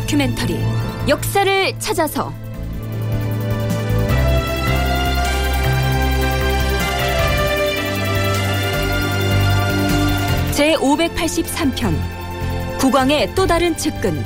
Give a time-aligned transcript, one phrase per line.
[0.00, 0.58] 다큐멘터리
[1.08, 2.32] 역사를 찾아서.
[10.52, 11.94] 제 583편
[12.78, 14.22] 국왕의 또 다른 측근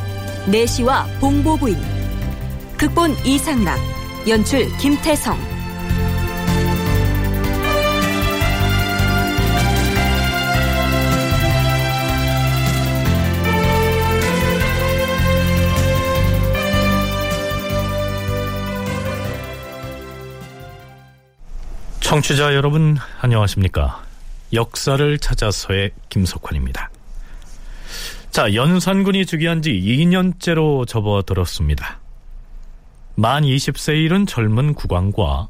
[0.46, 1.76] 내시와 봉보부인.
[2.76, 3.78] 극본 이상락
[4.28, 5.36] 연출 김태성
[22.14, 24.04] 청취자 여러분 안녕하십니까?
[24.52, 26.88] 역사를 찾아서의 김석환입니다.
[28.30, 31.98] 자 연산군이 즉위한 지 2년째로 접어들었습니다.
[33.16, 35.48] 만 20세에 이른 젊은 국왕과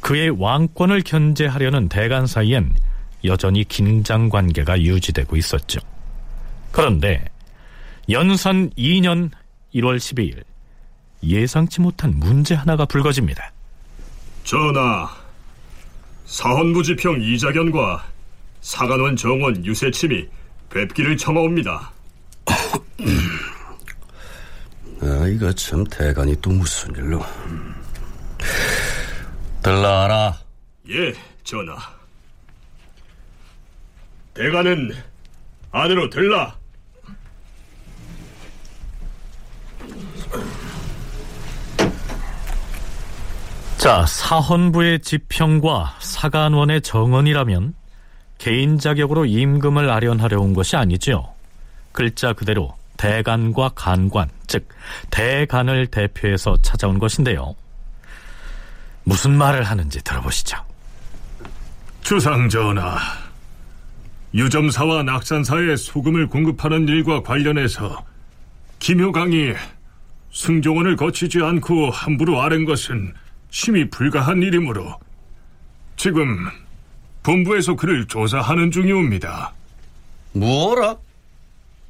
[0.00, 2.74] 그의 왕권을 견제하려는 대간 사이엔
[3.24, 5.80] 여전히 긴장 관계가 유지되고 있었죠.
[6.72, 7.26] 그런데
[8.08, 9.32] 연산 2년
[9.74, 10.44] 1월 12일
[11.22, 13.52] 예상치 못한 문제 하나가 불거집니다.
[14.44, 15.25] 전하,
[16.26, 18.04] 사헌부지평 이자견과
[18.60, 20.26] 사간원 정원 유세침이
[20.70, 21.92] 뵙기를 청하옵니다.
[25.00, 27.24] 아, 이거 참 대간이 또 무슨 일로.
[29.62, 30.38] 들라라.
[30.90, 31.76] 예, 전하.
[34.34, 34.92] 대가는
[35.70, 36.56] 안으로 들라.
[43.86, 47.72] 자, 사헌부의 지평과 사간원의 정언이라면
[48.36, 51.32] 개인 자격으로 임금을 아련하려 온 것이 아니죠.
[51.92, 54.68] 글자 그대로 대간과 간관, 즉
[55.12, 57.54] 대간을 대표해서 찾아온 것인데요.
[59.04, 60.56] 무슨 말을 하는지 들어보시죠.
[62.00, 62.98] 주상 전하,
[64.34, 68.04] 유점사와 낙산사에 소금을 공급하는 일과 관련해서
[68.80, 69.52] 김효강이
[70.32, 73.14] 승종원을 거치지 않고 함부로 아는 것은
[73.56, 75.00] 심히 불가한 일이므로
[75.96, 76.46] 지금
[77.22, 79.54] 본부에서 그를 조사하는 중이옵니다.
[80.32, 80.98] 뭐라?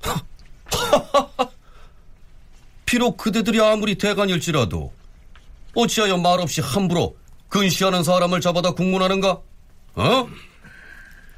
[2.87, 4.93] 비록 그대들이 아무리 대간일지라도
[5.75, 7.17] 어찌하여 말없이 함부로
[7.49, 9.41] 근시하는 사람을 잡아다 국문하는가?
[9.97, 10.29] 어?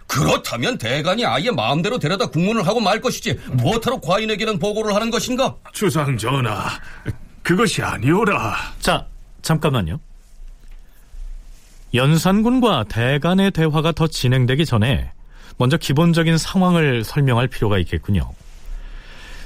[0.07, 5.57] 그렇다면 대간이 아예 마음대로 데려다 국문을 하고 말 것이지 무엇하러 과인에게는 보고를 하는 것인가?
[5.73, 6.69] 주상 전하,
[7.43, 8.75] 그것이 아니오라.
[8.81, 9.07] 자,
[9.41, 10.01] 잠깐만요.
[11.95, 15.11] 연산군과 대간의 대화가 더 진행되기 전에
[15.57, 18.31] 먼저 기본적인 상황을 설명할 필요가 있겠군요.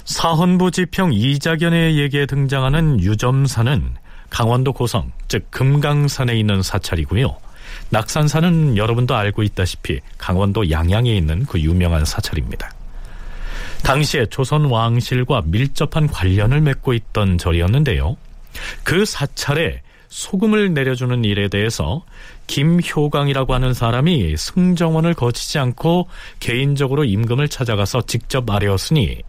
[0.05, 3.95] 사헌부 지평 이자견의 얘기에 등장하는 유점사는
[4.29, 7.37] 강원도 고성, 즉 금강산에 있는 사찰이고요.
[7.91, 12.73] 낙산사는 여러분도 알고 있다시피 강원도 양양에 있는 그 유명한 사찰입니다.
[13.83, 18.17] 당시에 조선 왕실과 밀접한 관련을 맺고 있던 절이었는데요.
[18.85, 22.05] 그 사찰에 소금을 내려주는 일에 대해서
[22.47, 26.09] 김효강이라고 하는 사람이 승정원을 거치지 않고
[26.39, 29.23] 개인적으로 임금을 찾아가서 직접 아뢰었으니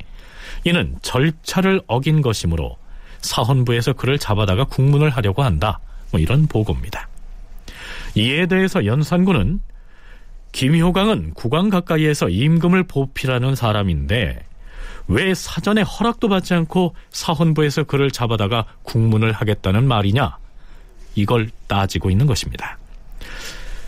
[0.66, 2.78] 이는 절차를 어긴 것이므로
[3.22, 5.80] 사헌부에서 그를 잡아다가 국문을 하려고 한다.
[6.12, 7.08] 뭐 이런 보고입니다.
[8.16, 9.62] 이에 대해서 연산군은
[10.52, 14.44] 김효강은 국왕 가까이에서 임금을 보필하는 사람인데
[15.08, 20.43] 왜 사전에 허락도 받지 않고 사헌부에서 그를 잡아다가 국문을 하겠다는 말이냐?
[21.16, 22.78] 이걸 따지고 있는 것입니다.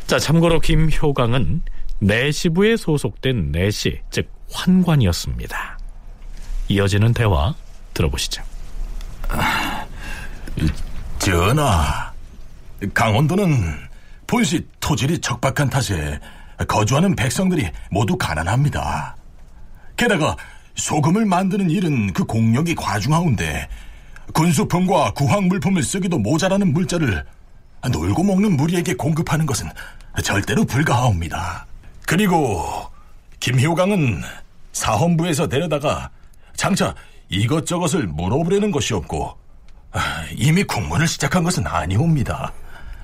[0.07, 1.61] 자, 참고로 김효강은
[1.99, 5.79] 내시부에 소속된 내시, 즉 환관이었습니다.
[6.67, 7.53] 이어지는 대화
[7.93, 8.43] 들어보시죠.
[11.19, 12.13] 전하,
[12.93, 13.85] 강원도는
[14.27, 16.19] 본시 토질이 척박한 탓에
[16.67, 19.15] 거주하는 백성들이 모두 가난합니다.
[19.97, 20.35] 게다가
[20.75, 23.67] 소금을 만드는 일은 그 공력이 과중하운데
[24.33, 27.23] 군수품과 구황 물품을 쓰기도 모자라는 물자를
[27.91, 29.69] 놀고 먹는 무리에게 공급하는 것은
[30.23, 31.65] 절대로 불가하옵니다.
[32.07, 32.65] 그리고
[33.39, 34.21] 김효강은
[34.73, 36.09] 사헌부에서 데려다가
[36.55, 36.93] 장차
[37.29, 39.37] 이것저것을 물어보려는 것이 없고
[40.35, 42.51] 이미 국문을 시작한 것은 아니옵니다.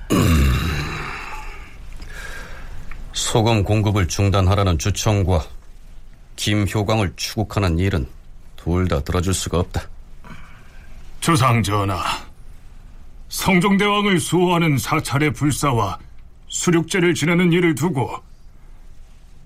[3.12, 5.44] 소금 공급을 중단하라는 주청과
[6.36, 8.06] 김효광을 추국하는 일은
[8.56, 9.82] 둘 다 들어줄 수가 없다.
[11.22, 12.02] 주상 전하,
[13.28, 15.96] 성종대왕을 수호하는 사찰의 불사와
[16.48, 18.12] 수륙제를 지내는 일을 두고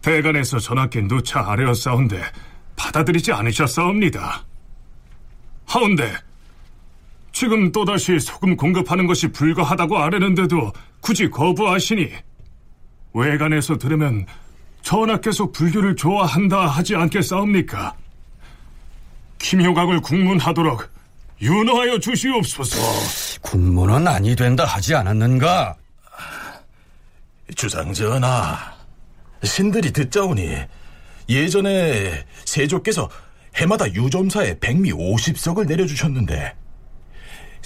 [0.01, 2.23] 대간에서 전하께 누차 아뢰었사온데
[2.77, 4.43] 받아들이지 않으셨사옵니다.
[5.67, 6.11] 하운데
[7.31, 12.11] 지금 또다시 소금 공급하는 것이 불가하다고 아뢰는데도 굳이 거부하시니
[13.13, 14.25] 외관에서 들으면
[14.81, 17.95] 전하께서 불교를 좋아한다 하지 않겠사옵니까?
[19.39, 20.96] 김효각을 국문하도록
[21.41, 23.41] 윤호하여 주시옵소서.
[23.43, 25.77] 국문은 아니 된다 하지 않았는가?
[27.55, 28.75] 주상전하,
[29.43, 30.57] 신들이 듣자오니
[31.29, 33.09] 예전에 세조께서
[33.55, 36.55] 해마다 유점사에 백미 50석을 내려주셨는데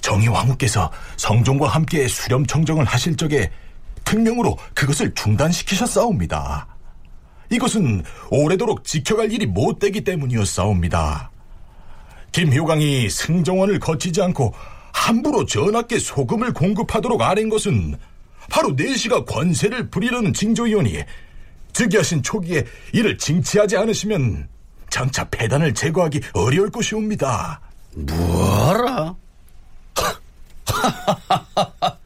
[0.00, 3.50] 정의왕후께서 성종과 함께 수렴청정을 하실 적에
[4.05, 6.67] 특명으로 그것을 중단시키셨사옵니다.
[7.50, 11.31] 이것은 오래도록 지켜갈 일이 못되기 때문이었사옵니다.
[12.32, 14.55] 김효강이 승정원을 거치지 않고
[14.93, 17.97] 함부로 전하께 소금을 공급하도록 아랜 것은
[18.50, 20.99] 바로 내시가 권세를 부리려는 징조이오니
[21.73, 24.49] 즉위하신 초기에 이를 징치하지 않으시면
[24.91, 27.61] 장차 폐단을 제거하기 어려울 것이옵니다.
[27.94, 29.15] 뭐라?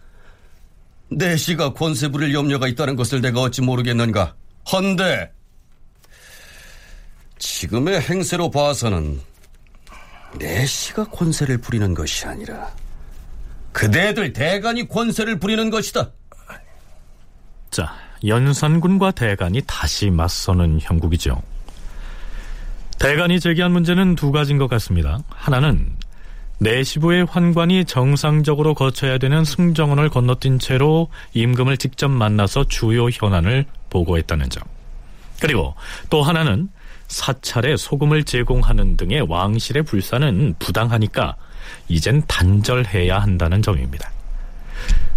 [1.08, 4.34] 내시가 권세 부릴 염려가 있다는 것을 내가 어찌 모르겠는가?
[4.70, 5.32] 헌데
[7.38, 9.20] 지금의 행세로 봐서는
[10.38, 12.70] 내시가 권세를 부리는 것이 아니라
[13.72, 16.10] 그대들 대간이 권세를 부리는 것이다.
[17.70, 17.92] 자,
[18.24, 21.42] 연산군과 대간이 다시 맞서는 형국이죠.
[22.98, 25.18] 대간이 제기한 문제는 두 가지인 것 같습니다.
[25.28, 25.96] 하나는
[26.58, 34.62] 내시부의 환관이 정상적으로 거쳐야 되는 승정원을 건너뛴 채로 임금을 직접 만나서 주요 현안을 보고했다는 점.
[35.40, 35.74] 그리고
[36.10, 36.68] 또 하나는
[37.14, 41.36] 사찰에 소금을 제공하는 등의 왕실의 불사는 부당하니까
[41.88, 44.10] 이젠 단절해야 한다는 점입니다.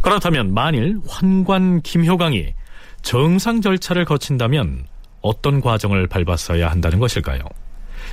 [0.01, 2.53] 그렇다면 만일 환관 김효강이
[3.01, 4.85] 정상 절차를 거친다면
[5.21, 7.41] 어떤 과정을 밟았어야 한다는 것일까요?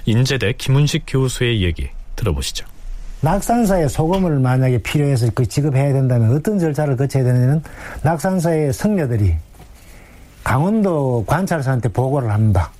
[0.06, 2.66] 인제대 김은식 교수의 얘기 들어보시죠.
[3.20, 7.62] 낙산사에 소금을 만약에 필요해서 그 지급해야 된다면 어떤 절차를 거쳐야 되느냐는
[8.02, 9.34] 낙산사의 성녀들이
[10.42, 12.72] 강원도 관찰사한테 보고를 합니다.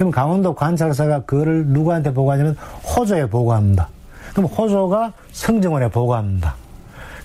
[0.00, 3.90] 그럼 강원도 관찰사가 그거를 누구한테 보고하냐면 호조에 보고합니다.
[4.32, 6.54] 그럼 호조가 성정원에 보고합니다.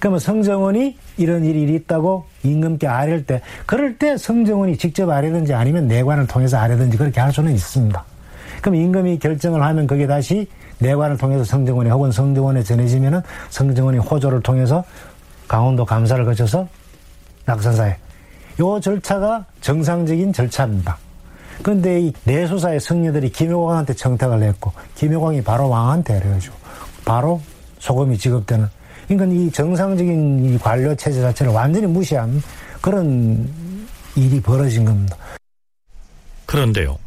[0.02, 6.28] 그러면 성정원이 이런 일이 있다고 임금께 아뢰를 때 그럴 때 성정원이 직접 아뢰든지 아니면 내관을
[6.28, 8.04] 통해서 아뢰든지 그렇게 할 수는 있습니다.
[8.60, 10.50] 그럼 임금이 결정을 하면 그게 다시
[10.80, 14.84] 내관을 통해서 성정원에 혹은 성정원에 전해지면은 성정원이 호조를 통해서
[15.48, 16.68] 강원도 감사를 거쳐서
[17.46, 17.96] 낙산사에
[18.60, 21.05] 요 절차가 정상적인 절차입니다.
[21.62, 26.56] 그런데 이 내수사의 성녀들이 김효광한테 청탁을 했고 김효광이 바로 왕한테 그래가지고
[27.06, 27.42] 바로
[27.80, 28.68] 소금이 지급되는
[29.08, 32.42] 그러니까 이 정상적인 이 관료 체제 자체를 완전히 무시한
[32.82, 33.48] 그런
[34.16, 35.16] 일이 벌어진 겁니다.
[36.46, 36.98] 그런데요.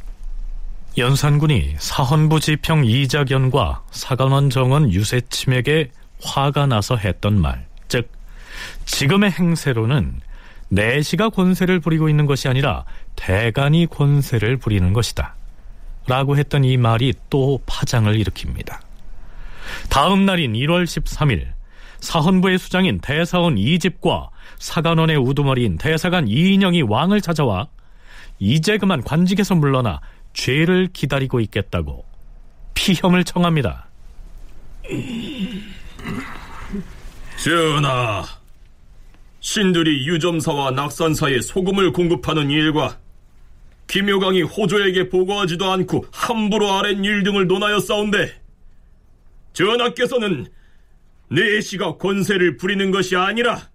[0.96, 5.90] 연산군이 사헌부 지평 이작연과 사관원 정원 유세침에게
[6.22, 8.10] 화가 나서 했던 말, 즉
[8.84, 10.20] 지금의 행세로는
[10.68, 12.84] 내시가 권세를 부리고 있는 것이 아니라
[13.16, 15.34] 대간이 권세를 부리는 것이다.
[16.06, 18.78] 라고 했던 이 말이 또 파장을 일으킵니다.
[19.90, 21.46] 다음 날인 1월 13일
[22.00, 27.68] 사헌부의 수장인 대사원 이집과 사관원의 우두머리인 대사관 이인영이 왕을 찾아와
[28.38, 30.00] 이제 그만 관직에서 물러나
[30.32, 32.04] 죄를 기다리고 있겠다고
[32.74, 33.88] 피혐을 청합니다.
[37.36, 38.24] 전하,
[39.40, 42.98] 신들이 유점사와 낙산사에 소금을 공급하는 일과
[43.86, 48.40] 김효강이 호조에게 보고하지도 않고 함부로 아랜 일 등을 논하여 싸운데
[49.52, 50.46] 전하께서는
[51.30, 53.70] 내시가 권세를 부리는 것이 아니라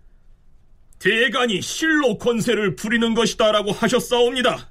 [0.99, 4.69] 대간이 실로 권세를 부리는 것이다라고 하셨사옵니다.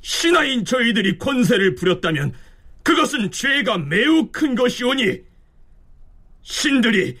[0.00, 2.32] 신하인 저희들이 권세를 부렸다면
[2.82, 5.20] 그것은 죄가 매우 큰 것이오니
[6.42, 7.18] 신들이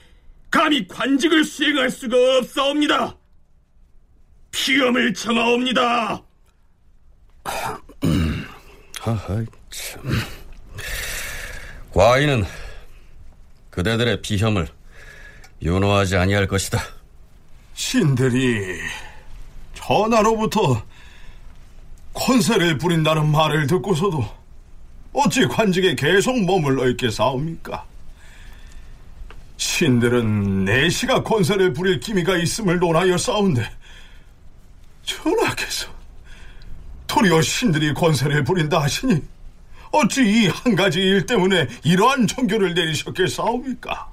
[0.50, 3.16] 감히 관직을 수행할 수가 없사옵니다.
[4.50, 6.22] 피험을 청하옵니다.
[9.00, 10.02] 하하, 참.
[11.92, 12.44] 과인은
[13.70, 14.68] 그대들의 비혐을
[15.62, 16.78] 윤호하지 아니할 것이다.
[17.74, 18.80] 신들이
[19.74, 20.82] 전하로부터
[22.12, 24.24] 권세를 부린다는 말을 듣고서도
[25.12, 27.86] 어찌 관직에 계속 머물러 있겠사옵니까?
[29.58, 33.68] 신들은 내시가 권세를 부릴 기미가 있음을 논하여 싸운데
[35.02, 35.88] 전하께서
[37.08, 39.20] 도리어 신들이 권세를 부린다 하시니
[39.90, 44.08] 어찌 이 한 가지 일 때문에 이러한 종교를 내리셨겠사옵니까?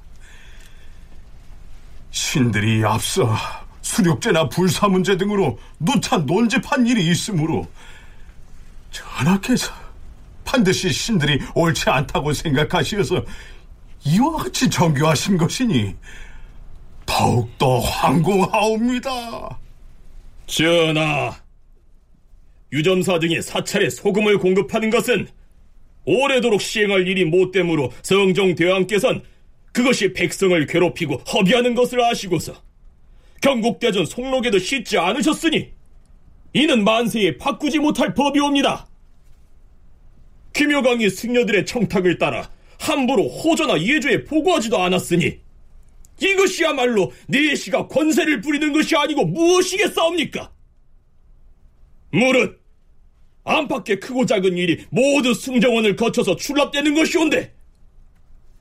[2.11, 3.35] 신들이 앞서
[3.81, 7.69] 수륙제나 불사 문제 등으로 누차 논집한 일이 있으므로
[8.91, 9.71] 전하께서
[10.45, 13.23] 반드시 신들이 옳지 않다고 생각하시어서
[14.05, 15.95] 이와 같이 정교하신 것이니
[17.05, 19.59] 더욱더 황공하옵니다.
[20.45, 21.35] 전하,
[22.71, 25.27] 유점사 등이 사찰에 소금을 공급하는 것은
[26.05, 29.23] 오래도록 시행할 일이 못되므로 성종대왕께선
[29.71, 32.53] 그것이 백성을 괴롭히고 허비하는 것을 아시고서
[33.41, 35.71] 경국대전 송록에도 씻지 않으셨으니
[36.53, 38.87] 이는 만세에 바꾸지 못할 법이옵니다.
[40.53, 45.39] 김여강이 승려들의 청탁을 따라 함부로 호조나 예조에 보고하지도 않았으니
[46.19, 50.51] 이것이야말로 내시가 권세를 부리는 것이 아니고 무엇이겠사옵니까?
[52.11, 52.61] 무릇
[53.43, 57.53] 안팎의 크고 작은 일이 모두 승정원을 거쳐서 출납되는 것이온데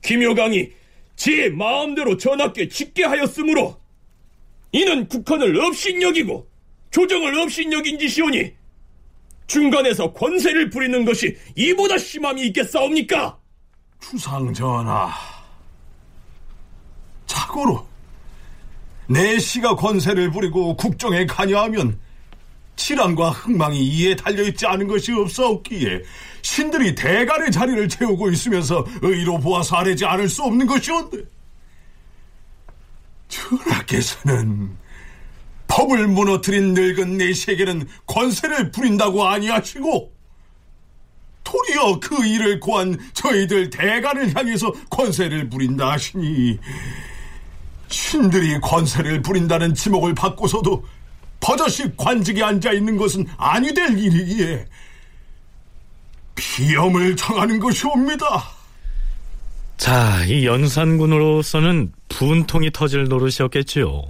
[0.03, 0.69] 김여강이
[1.15, 3.79] 제 마음대로 전하께 짓게 하였으므로
[4.71, 6.47] 이는 국헌을 업신여기고
[6.91, 8.51] 조정을 업신여긴 짓이오니
[9.47, 13.39] 중간에서 권세를 부리는 것이 이보다 심함이 있겠사옵니까?
[14.09, 15.11] 주상전하,
[17.25, 17.87] 자고로
[19.07, 21.99] 내시가 권세를 부리고 국정에 관여하면
[22.75, 26.03] 질환과 흥망이 이에 달려있지 않은 것이 없사옵기에
[26.43, 31.23] 신들이 대간의 자리를 채우고 있으면서 의로 보아서 아뢰지 않을 수 없는 것이온데
[33.27, 34.77] 전하께서는
[35.67, 40.14] 법을 무너뜨린 늙은 내시에게는 권세를 부린다고 아니하시고
[41.45, 46.59] 도리어 그 일을 고한 저희들 대간을 향해서 권세를 부린다 하시니
[47.87, 50.83] 신들이 권세를 부린다는 지목을 받고서도
[51.39, 54.65] 버젓이 관직에 앉아 있는 것은 아니 될 일이기에
[56.35, 58.25] 비염을 정하는 것이옵니다.
[59.77, 64.03] 자, 이 연산군으로서는 분통이 터질 노릇이었겠지요.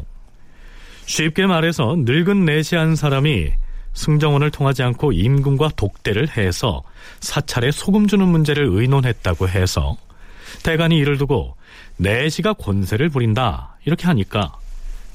[1.06, 3.52] 쉽게 말해서 늙은 내시한 사람이
[3.96, 6.84] 승정원을 통하지 않고 임금과 독대를 해서
[7.22, 9.98] 사찰에 소금 주는 문제를 의논했다고 해서
[10.64, 11.56] 대간이 이를 두고
[11.98, 14.58] 내시가 권세를 부린다 이렇게 하니까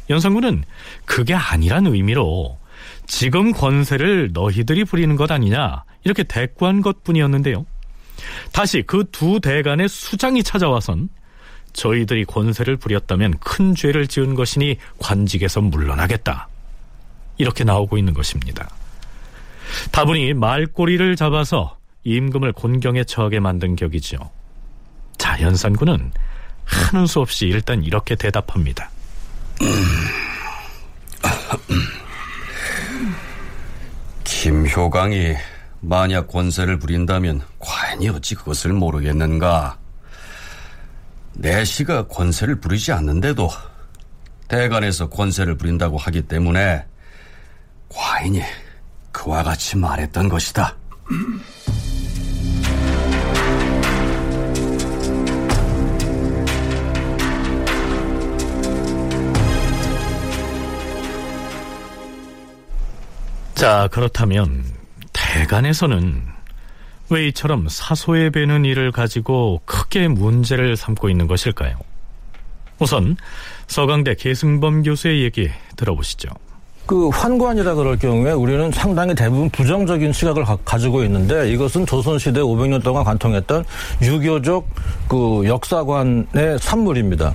[0.09, 0.65] 연산군은
[1.05, 2.59] 그게 아니란 의미로
[3.07, 7.67] 지금 권세를 너희들이 부리는 것 아니냐 이렇게 대꾸한 것뿐이었는데요.
[8.53, 11.09] 다시 그 두 대간의 수장이 찾아와선
[11.73, 16.49] 저희들이 권세를 부렸다면 큰 죄를 지은 것이니 관직에서 물러나겠다.
[17.41, 18.69] 이렇게 나오고 있는 것입니다.
[19.91, 24.19] 다분히 말꼬리를 잡아서 임금을 곤경에 처하게 만든 격이죠.
[25.17, 26.13] 자, 연산군은
[26.65, 28.91] 하는 수 없이 일단 이렇게 대답합니다.
[34.25, 35.35] 김효강이
[35.81, 39.79] 만약 권세를 부린다면 과연이 어찌 그것을 모르겠는가?
[41.35, 43.49] 내시가 권세를 부리지 않는데도
[44.49, 46.85] 대관에서 권세를 부린다고 하기 때문에
[47.91, 48.43] 과인이
[49.13, 50.77] 그와 같이 말했던 것이다.
[63.55, 64.65] 자, 그렇다면
[65.13, 66.27] 대간에서는
[67.11, 71.79] 왜 이처럼 사소해 배는 일을 가지고 크게 문제를 삼고 있는 것일까요?
[72.79, 73.17] 우선
[73.67, 76.31] 서강대 계승범 교수의 얘기 들어보시죠.
[76.91, 82.83] 그 환관이라 그럴 경우에 우리는 상당히 대부분 부정적인 시각을 가, 지고 있는데 이것은 조선시대 500년
[82.83, 83.65] 동안 관통했던
[84.03, 84.67] 유교적
[85.07, 87.33] 그 역사관의 산물입니다.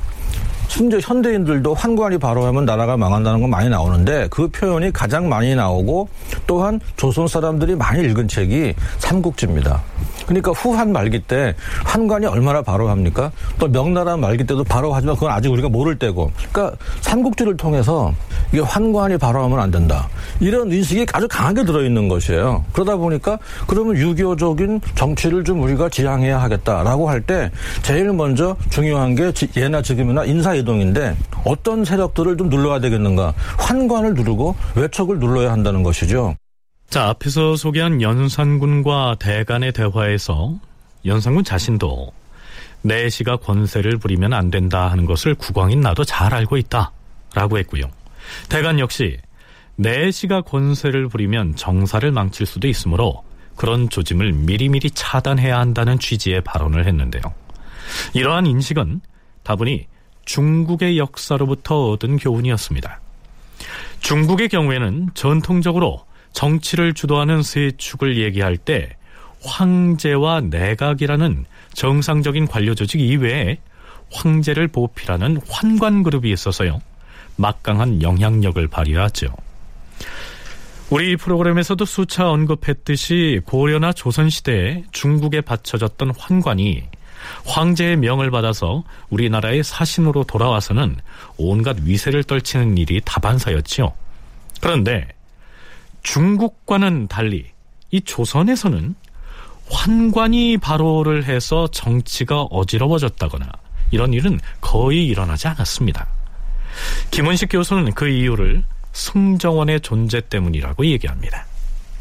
[0.68, 6.10] 심지어 현대인들도 환관이 바로 하면 나라가 망한다는 건 많이 나오는데 그 표현이 가장 많이 나오고
[6.46, 9.82] 또한 조선 사람들이 많이 읽은 책이 삼국지입니다.
[10.26, 11.56] 그러니까 후한 말기 때
[11.86, 13.32] 환관이 얼마나 바로 합니까?
[13.60, 16.32] 또 명나라 말기 때도 바로 하지만 그건 아직 우리가 모를 때고.
[16.52, 18.14] 그러니까 삼국지를 통해서
[18.52, 20.08] 이게 환관이 바로 하면 안 된다.
[20.40, 22.64] 이런 인식이 아주 강하게 들어있는 것이에요.
[22.74, 27.50] 그러다 보니까 그러면 유교적인 정치를 좀 우리가 지향해야 하겠다라고 할 때
[27.82, 33.34] 제일 먼저 중요한 게 예나 지금이나 인사이동인데 어떤 세력들을 좀 눌러야 되겠는가.
[33.58, 36.36] 환관을 누르고 외척을 눌러야 한다는 것이죠.
[36.90, 40.56] 자, 앞에서 소개한 연산군과 대간의 대화에서
[41.06, 42.14] 연산군 자신도
[42.84, 46.92] 내시가 권세를 부리면 안 된다 하는 것을 국왕인 나도 잘 알고 있다.
[47.34, 47.84] 라고 했고요.
[48.48, 49.18] 대간 역시
[49.76, 53.24] 내시가 권세를 부리면 정사를 망칠 수도 있으므로
[53.58, 57.22] 그런 조짐을 미리미리 차단해야 한다는 취지의 발언을 했는데요.
[58.14, 59.02] 이러한 인식은
[59.44, 59.88] 다분히
[60.26, 63.02] 중국의 역사로부터 얻은 교훈이었습니다.
[64.00, 66.05] 중국의 경우에는 전통적으로
[66.36, 68.90] 정치를 주도하는 세 축을 얘기할 때
[69.44, 73.58] 황제와 내각이라는 정상적인 관료 조직 이외에
[74.12, 76.82] 황제를 보필하는 환관 그룹이 있어서요.
[77.38, 79.28] 막강한 영향력을 발휘하죠.
[80.90, 86.84] 우리 프로그램에서도 수차 언급했듯이 고려나 조선시대에 중국에 바쳐졌던 환관이
[87.46, 90.98] 황제의 명을 받아서 우리나라의 사신으로 돌아와서는
[91.38, 93.94] 온갖 위세를 떨치는 일이 다반사였지요.
[94.62, 95.15] 그런데
[96.06, 97.46] 중국과는 달리
[97.90, 98.96] 이 조선에서는
[99.70, 103.48] 환관이 발호를 해서 정치가 어지러워졌다거나
[103.92, 106.08] 이런 일은 거의 일어나지 않았습니다.
[107.10, 111.46] 김원식 교수는 그 이유를 승정원의 존재 때문이라고 얘기합니다.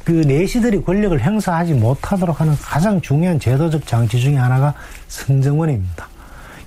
[0.04, 4.74] 그 내시들이 권력을 행사하지 못하도록 하는 가장 중요한 제도적 장치 중에 하나가
[5.08, 6.08] 승정원입니다.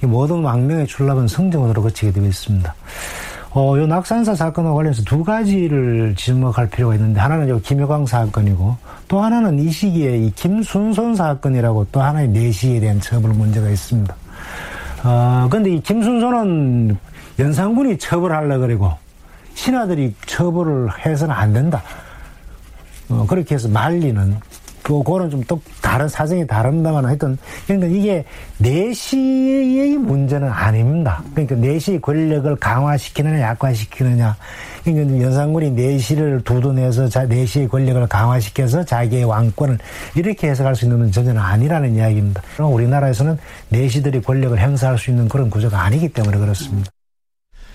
[0.03, 2.73] 모든 망명의 출납은 승정원으로 거치게 되어 있습니다.
[3.51, 8.75] 어, 요 낙산사 사건과 관련해서 두 가지를 지목할 필요가 있는데 하나는 요 김효광 사건이고
[9.07, 14.15] 또 하나는 이 시기에 이 김순손 사건이라고 또 하나의 내시에 대한 처벌 문제가 있습니다.
[15.03, 16.97] 어, 근데 이 김순손은
[17.39, 18.91] 연산군이 처벌하려 그리고
[19.55, 21.81] 신하들이 처벌을 해서는 안 된다.
[23.09, 24.35] 어, 그렇게 해서 말리는
[24.87, 28.25] 그, 그거는 좀 또 다른 사정이 다릅니다만 하여튼, 그러니까 이게
[28.57, 31.23] 내시의 문제는 아닙니다.
[31.33, 34.35] 그러니까 내시의 권력을 강화시키느냐, 약화시키느냐.
[34.83, 39.77] 그러니까 연산군이 내시를 두둔해서 자, 내시의 권력을 강화시켜서 자기의 왕권을
[40.15, 42.41] 이렇게 해석할 수 있는 전제는 아니라는 이야기입니다.
[42.59, 43.37] 우리나라에서는
[43.69, 46.91] 내시들이 권력을 행사할 수 있는 그런 구조가 아니기 때문에 그렇습니다.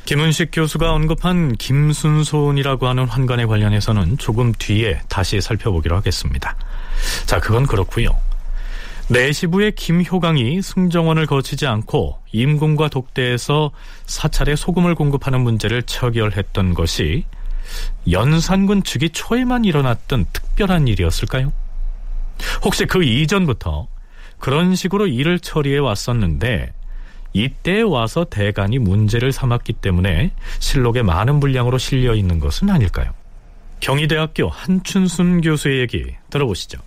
[0.04, 6.56] 김은식 교수가 언급한 김순손이라고 하는 환관에 관련해서는 조금 뒤에 다시 살펴보기로 하겠습니다.
[7.26, 8.16] 자, 그건 그렇고요.
[9.08, 13.70] 내시부의 김효강이 승정원을 거치지 않고 임금과 독대에서
[14.06, 17.24] 사찰에 소금을 공급하는 문제를 처결했던 것이
[18.10, 21.52] 연산군 즉위 초에만 일어났던 특별한 일이었을까요?
[22.62, 23.86] 혹시 그 이전부터
[24.38, 26.72] 그런 식으로 일을 처리해 왔었는데
[27.34, 33.12] 이때 와서 대간이 문제를 삼았기 때문에 실록에 많은 분량으로 실려 있는 것은 아닐까요?
[33.80, 36.78] 경희대학교 한춘순 교수의 얘기 들어보시죠.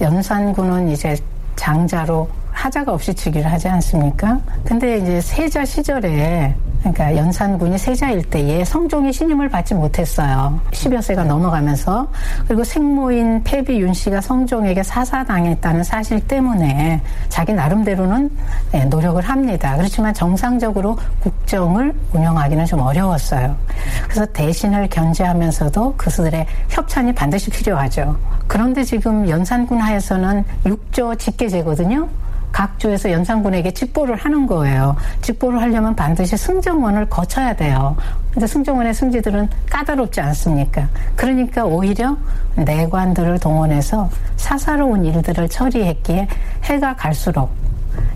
[0.00, 1.16] 연산군은 이제
[1.56, 4.40] 장자로 하자가 없이 즉위를 하지 않습니까?
[4.64, 10.60] 근데 이제 세자 시절에 그러니까 연산군이 세자일 때에 성종이 신임을 받지 못했어요.
[10.70, 12.08] 10여 세가 넘어가면서
[12.46, 18.30] 그리고 생모인 폐비 윤 씨가 성종에게 사사당했다는 사실 때문에 자기 나름대로는
[18.72, 19.76] 네, 노력을 합니다.
[19.76, 23.56] 그렇지만 정상적으로 국정을 운영하기는 좀 어려웠어요.
[24.04, 28.16] 그래서 대신을 견제하면서도 그들의 협찬이 반드시 필요하죠.
[28.46, 32.08] 그런데 지금 연산군 하에서는 육조 직계제거든요.
[32.56, 34.96] 각 조에서 연산군에게 직보를 하는 거예요.
[35.20, 37.94] 직보를 하려면 반드시 승정원을 거쳐야 돼요.
[38.32, 40.88] 근데 승정원의 승지들은 까다롭지 않습니까?
[41.16, 42.16] 그러니까 오히려
[42.54, 46.28] 내관들을 동원해서 사사로운 일들을 처리했기에
[46.64, 47.50] 해가 갈수록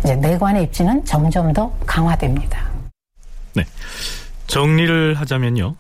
[0.02, 2.66] 이제 내관의 입지는 점점 더 강화됩니다.
[3.54, 3.66] 네.
[4.46, 5.74] 정리를 하자면요.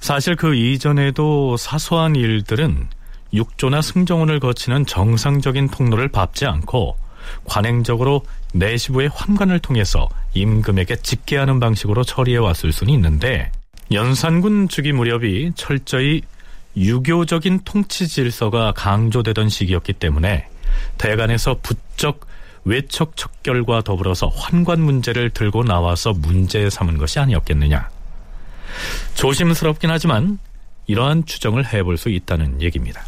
[0.00, 2.88] 사실 그 이전에도 사소한 일들은
[3.32, 6.96] 육조나 승정원을 거치는 정상적인 통로를 밟지 않고
[7.44, 13.50] 관행적으로 내시부의 환관을 통해서 임금에게 직계하는 방식으로 처리해 왔을 수는 있는데
[13.92, 16.22] 연산군 즉위 무렵이 철저히
[16.76, 20.46] 유교적인 통치 질서가 강조되던 시기였기 때문에
[20.98, 22.26] 대간에서 부쩍
[22.64, 27.88] 외척 척결과 더불어서 환관 문제를 들고 나와서 문제 삼은 것이 아니었겠느냐.
[29.14, 30.38] 조심스럽긴 하지만
[30.86, 33.04] 이러한 추정을 해볼 수 있다는 얘기입니다.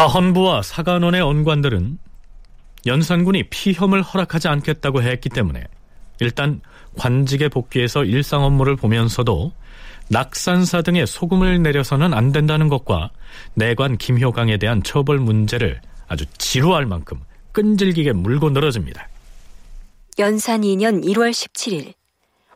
[0.00, 1.98] 사헌부와 사관원의 언관들은
[2.86, 5.62] 연산군이 피혐을 허락하지 않겠다고 했기 때문에
[6.20, 6.62] 일단
[6.96, 9.52] 관직에 복귀해서 일상 업무를 보면서도
[10.08, 13.10] 낙산사 등의 소금을 내려서는 안 된다는 것과
[13.52, 17.20] 내관 김효강에 대한 처벌 문제를 아주 지루할 만큼
[17.52, 19.06] 끈질기게 물고 늘어집니다.
[20.18, 21.92] 연산 2년 1월 17일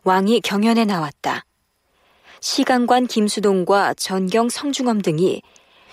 [0.03, 1.45] 왕이 경연에 나왔다.
[2.39, 5.43] 시강관 김수동과 전경 성중엄 등이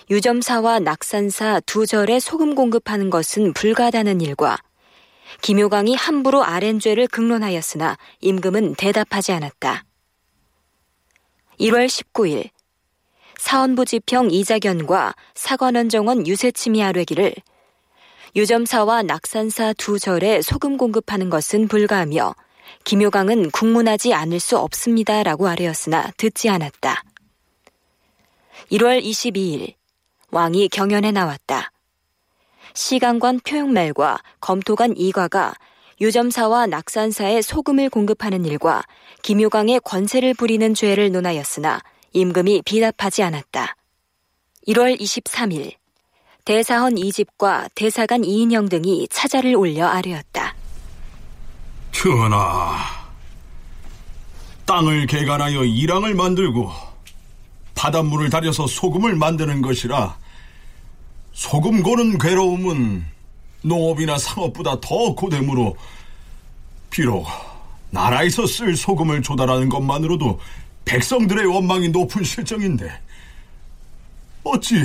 [0.09, 4.57] 유점사와 낙산사 두 절에 소금 공급하는 것은 불가하다는 일과
[5.41, 9.85] 김효광이 함부로 아랜죄를 극론하였으나 임금은 대답하지 않았다.
[11.59, 12.49] 1월 19일
[13.37, 17.33] 사원부지평 이자견과 사관원 정원 유세침이 아뢰기를
[18.35, 22.35] 유점사와 낙산사 두 절에 소금 공급하는 것은 불가하며
[22.83, 27.03] 김효광은 국문하지 않을 수 없습니다라고 아뢰었으나 듣지 않았다.
[28.71, 29.75] 1월 22일
[30.33, 31.71] 왕이 경연에 나왔다.
[32.73, 35.53] 시강관 표용말과 검토관 이과가
[36.01, 38.81] 유점사와 낙산사에 소금을 공급하는 일과
[39.21, 41.81] 김효광의 권세를 부리는 죄를 논하였으나
[42.13, 43.75] 임금이 비답하지 않았다.
[44.67, 45.75] 1월 23일
[46.45, 50.55] 대사헌 이집과 대사관 이인영 등이 차자를 올려 아뢰었다.
[51.91, 52.75] 전하,
[54.65, 56.71] 땅을 개간하여 이랑을 만들고
[57.75, 60.22] 바닷물을 달여서 소금을 만드는 것이라
[61.33, 63.03] 소금 고는 괴로움은
[63.63, 65.75] 농업이나 상업보다 더 고되므로
[66.89, 67.27] 비록
[67.89, 70.39] 나라에서 쓸 소금을 조달하는 것만으로도
[70.85, 72.91] 백성들의 원망이 높은 실정인데
[74.43, 74.75] 어찌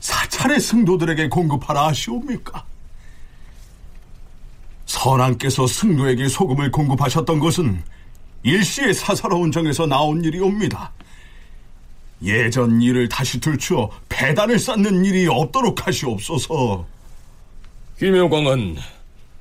[0.00, 2.64] 사찰의 승도들에게 공급하라 하시옵니까?
[4.86, 7.82] 선왕께서 승도에게 소금을 공급하셨던 것은
[8.42, 10.90] 일시의 사사로운 정에서 나온 일이옵니다.
[12.22, 13.90] 예전 일을 다시 들추어
[14.22, 16.86] 배단을 쌓는 일이 없도록 하시옵소서.
[17.98, 18.76] 김효광은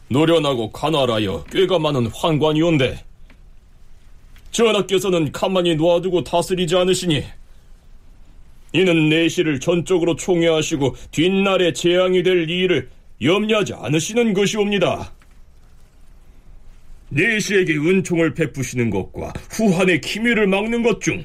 [0.08, 3.06] 노련하고 가난하여 꾀가 많은 환관이온데
[4.50, 7.24] 전하께서는 가만히 놓아두고 다스리지 않으시니
[8.74, 12.89] 이는 내실을 전적으로 총애하시고 뒷날에 재앙이 될 일을
[13.22, 15.12] 염려하지 않으시는 것이옵니다.
[17.10, 21.24] 내시에게 은총을 베푸시는 것과 후한의 기밀을 막는 것 중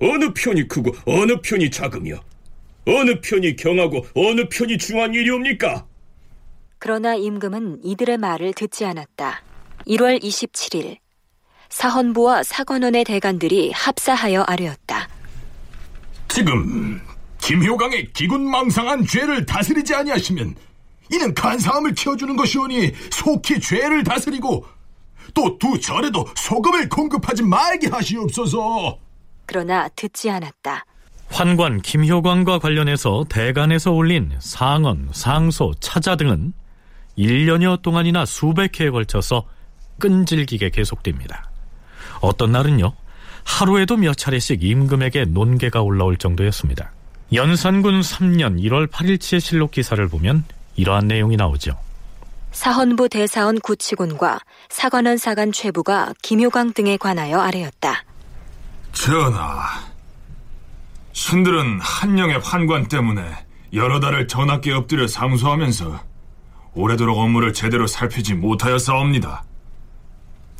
[0.00, 2.29] 어느 편이 크고 어느 편이 작으며
[2.86, 5.86] 어느 편이 경하고 어느 편이 중한 일이옵니까?
[6.78, 9.42] 그러나 임금은 이들의 말을 듣지 않았다.
[9.86, 10.96] 1월 27일
[11.68, 15.08] 사헌부와 사관원의 대관들이 합사하여 아뢰었다.
[16.28, 17.00] 지금
[17.38, 20.54] 김효광의 기군망상한 죄를 다스리지 아니하시면
[21.12, 24.64] 이는 간사함을 키워주는 것이오니 속히 죄를 다스리고
[25.34, 28.98] 또 두 절에도 소금을 공급하지 말게 하시옵소서.
[29.46, 30.84] 그러나 듣지 않았다.
[31.30, 36.52] 환관 김효광과 관련해서 대간에서 올린 상언, 상소, 차자 등은
[37.16, 39.46] 1년여 동안이나 수백 회에 걸쳐서
[39.98, 41.50] 끈질기게 계속됩니다.
[42.20, 42.92] 어떤 날은요,
[43.44, 46.92] 하루에도 몇 차례씩 임금에게 논계가 올라올 정도였습니다.
[47.32, 50.44] 연산군 3년 1월 8일치의 실록 기사를 보면
[50.76, 51.78] 이러한 내용이 나오죠.
[52.52, 58.04] 사헌부 대사원 구치군과 사관원 사관 최부가 김효광 등에 관하여 아뢰었다.
[58.92, 59.89] 전하,
[61.12, 63.22] 신들은 한영의 환관 때문에
[63.72, 66.00] 여러 달을 전하께 엎드려 상소하면서
[66.74, 69.44] 오래도록 업무를 제대로 살피지 못하였사옵니다.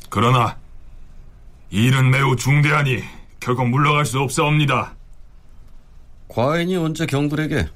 [0.09, 0.57] 그러나
[1.69, 3.01] 일은 매우 중대하니
[3.39, 4.93] 결코 물러갈 수 없사옵니다.
[6.27, 7.67] 과인이 언제 경들에게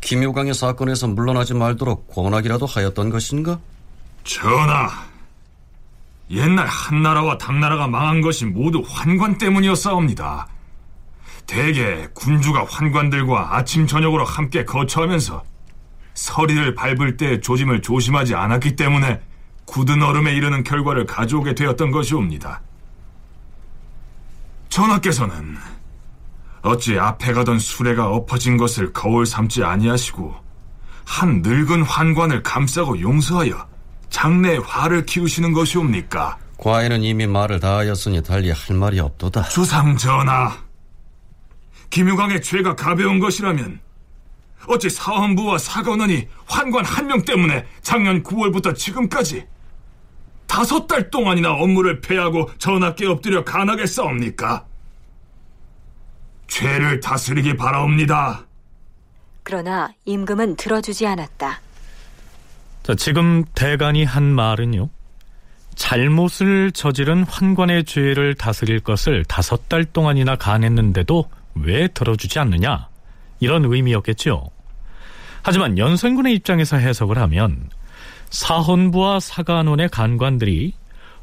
[0.00, 3.60] 김효광의 사건에서 물러나지 말도록 권하기라도 하였던 것인가?
[4.24, 4.90] 전하,
[6.30, 10.48] 옛날 한나라와 당나라가 망한 것이 모두 환관 때문이었사옵니다.
[11.46, 15.42] 대개 군주가 환관들과 아침 저녁으로 함께 거처하면서
[16.14, 19.20] 서리를 밟을 때 조짐을 조심하지 않았기 때문에
[19.64, 22.60] 굳은 얼음에 이르는 결과를 가져오게 되었던 것이옵니다.
[24.68, 25.56] 전하께서는
[26.62, 30.34] 어찌 앞에 가던 수레가 엎어진 것을 거울 삼지 아니하시고
[31.04, 33.66] 한 늙은 환관을 감싸고 용서하여
[34.10, 36.38] 장래에 화를 키우시는 것이옵니까?
[36.58, 39.44] 과인은 이미 말을 다하였으니 달리 할 말이 없도다.
[39.44, 40.52] 주상 전하,
[41.90, 43.80] 김유광의 죄가 가벼운 것이라면
[44.68, 49.46] 어찌 사헌부와 사관원이 환관 한 명 때문에 작년 9월부터 지금까지
[50.46, 54.66] 다섯 달 동안이나 업무를 폐하고 전하께 엎드려 간하게 싸웁니까?
[56.48, 58.44] 죄를 다스리기 바라옵니다.
[59.44, 61.60] 그러나 임금은 들어주지 않았다.
[62.82, 64.88] 자, 지금 대간이 한 말은요.
[65.76, 72.88] 잘못을 저지른 환관의 죄를 다스릴 것을 다섯 달 동안이나 간했는데도 왜 들어주지 않느냐?
[73.40, 74.50] 이런 의미였겠죠.
[75.42, 77.70] 하지만 연산군의 입장에서 해석을 하면
[78.30, 80.74] 사헌부와 사관원의 간관들이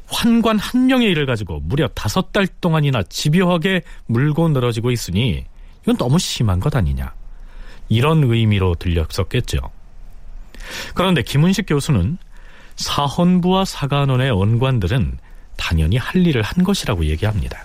[0.08, 5.44] 환관 한 명의 일을 가지고 무려 다섯 달 동안이나 집요하게 물고 늘어지고 있으니
[5.82, 7.12] 이건 너무 심한 것 아니냐.
[7.88, 9.58] 이런 의미로 들렸었겠죠.
[10.94, 12.18] 그런데 김은식 교수는
[12.76, 15.18] 사헌부와 사관원의 원관들은
[15.56, 17.64] 당연히 할 일을 한 것이라고 얘기합니다.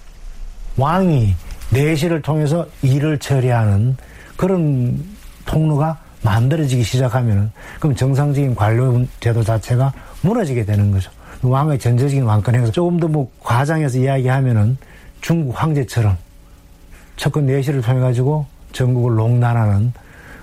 [0.77, 1.35] 왕이
[1.73, 3.97] 내시를 통해서 일을 처리하는
[4.37, 5.03] 그런
[5.45, 11.11] 통로가 만들어지기 시작하면 그럼 정상적인 관료 제도 자체가 무너지게 되는 거죠.
[11.41, 14.77] 왕의 전체적인 왕권에서 조금 더 뭐 과장해서 이야기하면은
[15.19, 16.17] 중국 황제처럼
[17.17, 19.91] 첫건 내시를 통해 가지고 전국을 농단하는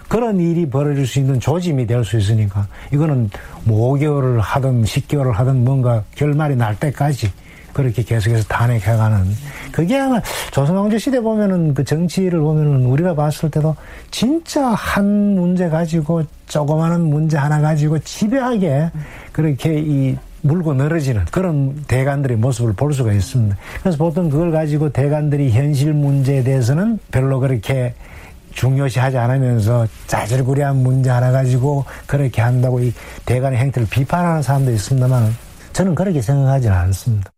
[0.09, 3.31] 그런 일이 벌어질 수 있는 조짐이 될 수 있으니까 이거는
[3.65, 7.33] 뭐 5개월을 하든 10개월을 하든 뭔가 결말이 날 때까지
[7.73, 9.25] 그렇게 계속해서 탄핵해가는
[9.73, 13.77] 그게 아마 조선왕조 시대 보면은 그 정치를 보면은 우리가 봤을 때도
[14.11, 18.91] 진짜 한 문제 가지고 조그마한 문제 하나 가지고 지배하게
[19.33, 23.57] 그렇게 이 물고 늘어지는 그런 대관들의 모습을 볼 수가 있습니다.
[23.83, 27.95] 그래서 보통 그걸 가지고 대관들이 현실 문제에 대해서는 별로 그렇게
[28.55, 32.93] 중요시하지 않으면서 자질구레한 문제 하나 가지고 그렇게 한다고 이
[33.27, 35.35] 대관의 행태를 비판하는 사람도 있습니다만
[35.73, 37.31] 저는 그렇게 생각하지는 않습니다.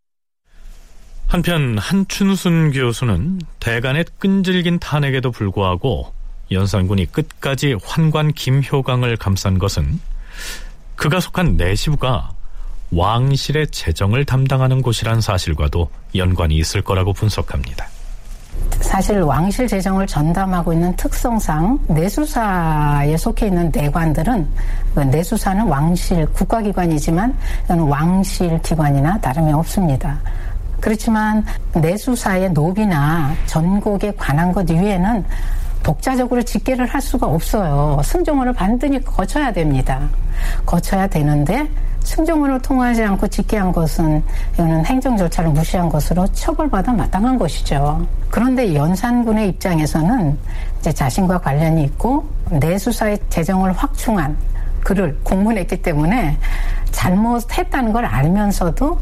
[1.32, 6.12] 한편 한춘순 교수는 대간의 끈질긴 탄핵에도 불구하고
[6.50, 9.98] 연산군이 끝까지 환관 김효강을 감싼 것은
[10.94, 12.32] 그가 속한 내시부가
[12.90, 17.86] 왕실의 재정을 담당하는 곳이란 사실과도 연관이 있을 거라고 분석합니다.
[18.82, 24.46] 사실 왕실 재정을 전담하고 있는 특성상 내수사에 속해 있는 내관들은
[24.94, 27.34] 그 내수사는 왕실 국가기관이지만
[27.88, 30.20] 왕실 기관이나 다름이 없습니다.
[30.82, 35.24] 그렇지만 내수사의 노비나 전곡에 관한 것 이외에는
[35.84, 38.00] 독자적으로 집계를 할 수가 없어요.
[38.04, 40.08] 승정원을 반드시 거쳐야 됩니다.
[40.66, 41.68] 거쳐야 되는데
[42.00, 48.04] 승정원을 통하지 않고 집계한 것은 이거는 행정 절차를 무시한 것으로 처벌받아 마땅한 것이죠.
[48.28, 50.36] 그런데 연산군의 입장에서는
[50.80, 54.36] 이제 자신과 관련이 있고 내수사의 재정을 확충한
[54.82, 56.36] 글을 공문했기 때문에
[56.90, 58.98] 잘못했다는 걸 알면서도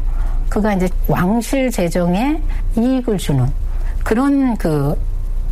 [0.51, 2.41] 그가 이제 왕실 재정에
[2.77, 3.47] 이익을 주는
[4.03, 4.95] 그런 그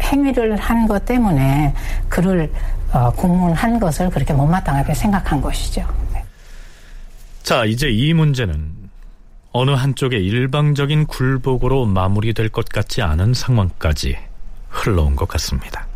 [0.04, 1.74] 행위를 한 것 때문에
[2.10, 2.52] 그를
[2.92, 5.88] 어, 공문한 것을 그렇게 못마땅하게 생각한 것이죠.
[7.44, 8.74] 자, 이제 이 문제는
[9.54, 14.18] 어느 한쪽의 일방적인 굴복으로 마무리될 것 같지 않은 상황까지
[14.70, 15.88] 흘러온 것 같습니다.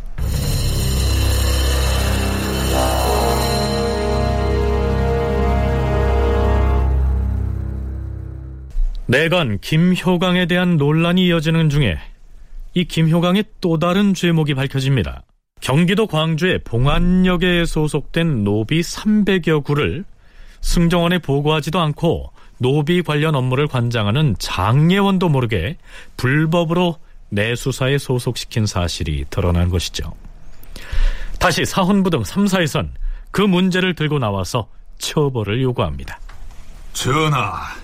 [9.06, 11.98] 내간 김효강에 대한 논란이 이어지는 중에
[12.72, 15.22] 이 김효강의 또 다른 죄목이 밝혀집니다.
[15.60, 20.04] 경기도 광주의 봉안역에 소속된 노비 300여 구를
[20.60, 25.76] 승정원에 보고하지도 않고 노비 관련 업무를 관장하는 장례원도 모르게
[26.16, 30.14] 불법으로 내수사에 소속시킨 사실이 드러난 것이죠.
[31.38, 32.90] 다시 사헌부 등 3사에선
[33.30, 36.18] 그 문제를 들고 나와서 처벌을 요구합니다.
[36.92, 37.74] 전하,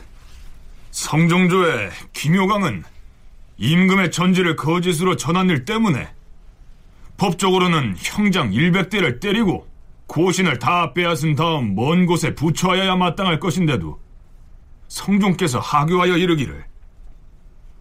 [0.90, 2.84] 성종조의 김효강은
[3.58, 6.08] 임금의 전지를 거짓으로 전한 일 때문에
[7.16, 9.68] 법적으로는 형장 100대를 때리고
[10.06, 14.00] 고신을 다 빼앗은 다음 먼 곳에 부처하여야 마땅할 것인데도
[14.88, 16.64] 성종께서 하교하여 이르기를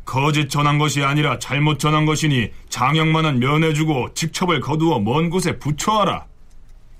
[0.05, 6.25] 거짓 전한 것이 아니라 잘못 전한 것이니 장형만은 면해주고 직첩을 거두어 먼 곳에 부처하라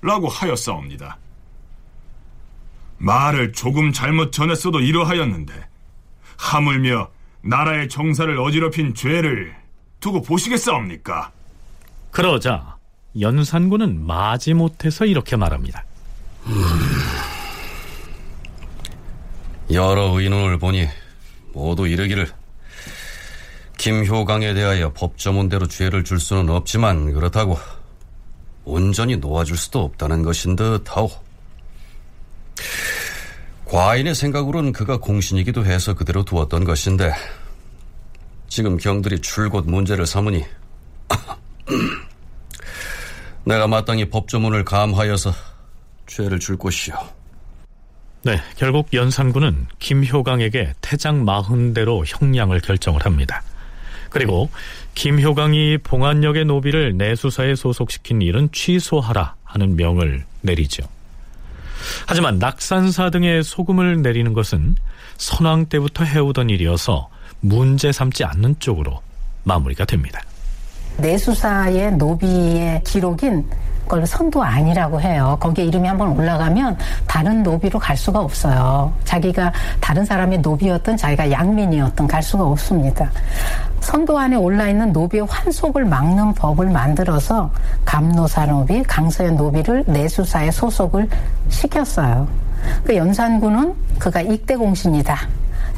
[0.02, 1.18] 라고 하였사옵니다.
[3.00, 5.54] 말을 조금 잘못 전했어도 이러하였는데
[6.40, 7.10] 하물며
[7.42, 9.54] 나라의 정사를 어지럽힌 죄를
[10.00, 11.32] 두고 보시겠사옵니까?
[12.12, 12.78] 그러자
[13.20, 15.84] 연산군은 마지못해서 이렇게 말합니다.
[16.46, 16.54] 음,
[19.72, 20.88] 여러 의논을 보니
[21.54, 22.28] 모두 이르기를
[23.78, 27.60] 김효강에 대하여 법조문대로 죄를 줄 수는 없지만 그렇다고
[28.64, 31.10] 온전히 놓아줄 수도 없다는 것인 듯하오.
[33.70, 37.14] 과인의 생각으로는 그가 공신이기도 해서 그대로 두었던 것인데
[38.48, 40.44] 지금 경들이 출곧 문제를 삼으니
[43.46, 45.34] 내가 마땅히 법조문을 감하여서
[46.08, 46.96] 죄를 줄 것이오.
[48.24, 53.44] 네, 결국 연산군은 김효강에게 태장 마흔대로 형량을 결정을 합니다.
[54.10, 54.50] 그리고
[54.96, 60.84] 김효강이 봉안역의 노비를 내수사에 소속시킨 일은 취소하라 하는 명을 내리죠.
[62.06, 64.76] 하지만 낙산사 등의 소금을 내리는 것은
[65.18, 67.10] 선왕 때부터 해오던 일이어서
[67.42, 69.02] 문제 삼지 않는 쪽으로
[69.44, 70.22] 마무리가 됩니다.
[70.98, 73.46] 내수사의 노비의 기록인
[73.90, 75.36] 걸 선도 아니라고 해요.
[75.42, 78.94] 거기에 이름이 한번 올라가면 다른 노비로 갈 수가 없어요.
[79.04, 83.12] 자기가 다른 사람의 노비였던 자기가 양민이었던 갈 수가 없습니다.
[83.82, 87.52] 선도 안에 올라 있는 노비의 환속을 막는 법을 만들어서
[87.84, 91.10] 감노사 노비, 강서의 노비를 내수사에 소속을
[91.50, 92.28] 시켰어요.
[92.84, 95.18] 그 연산군은 그가 ik대 공신이다.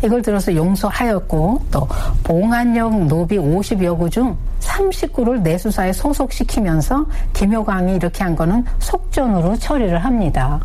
[0.04, 1.88] 이걸 들어서 용서하였고 또
[2.24, 4.36] 봉안역 노비 50여 구중
[4.72, 10.60] 39를 내수사에 소속시키면서 김효광이 이렇게 한 거는 속전으로 처리를 합니다.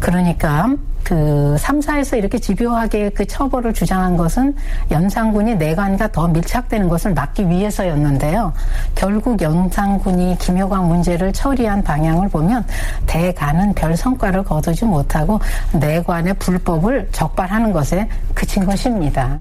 [0.00, 0.68] 그러니까
[1.02, 4.54] 그 3사에서 이렇게 집요하게 그 처벌을 주장한 것은
[4.90, 8.52] 연산군이 내관과 더 밀착되는 것을 막기 위해서였는데요.
[8.94, 12.64] 결국 연산군이 김효광 문제를 처리한 방향을 보면
[13.06, 15.40] 대간은 별 성과를 거두지 못하고
[15.72, 19.40] 내관의 불법을 적발하는 것에 그친 것입니다.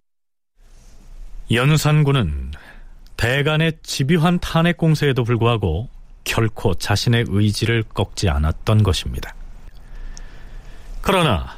[1.51, 2.51] 연산군은
[3.17, 5.89] 대간의 집요한 탄핵 공세에도 불구하고
[6.23, 9.33] 결코 자신의 의지를 꺾지 않았던 것입니다.
[11.01, 11.55] 그러나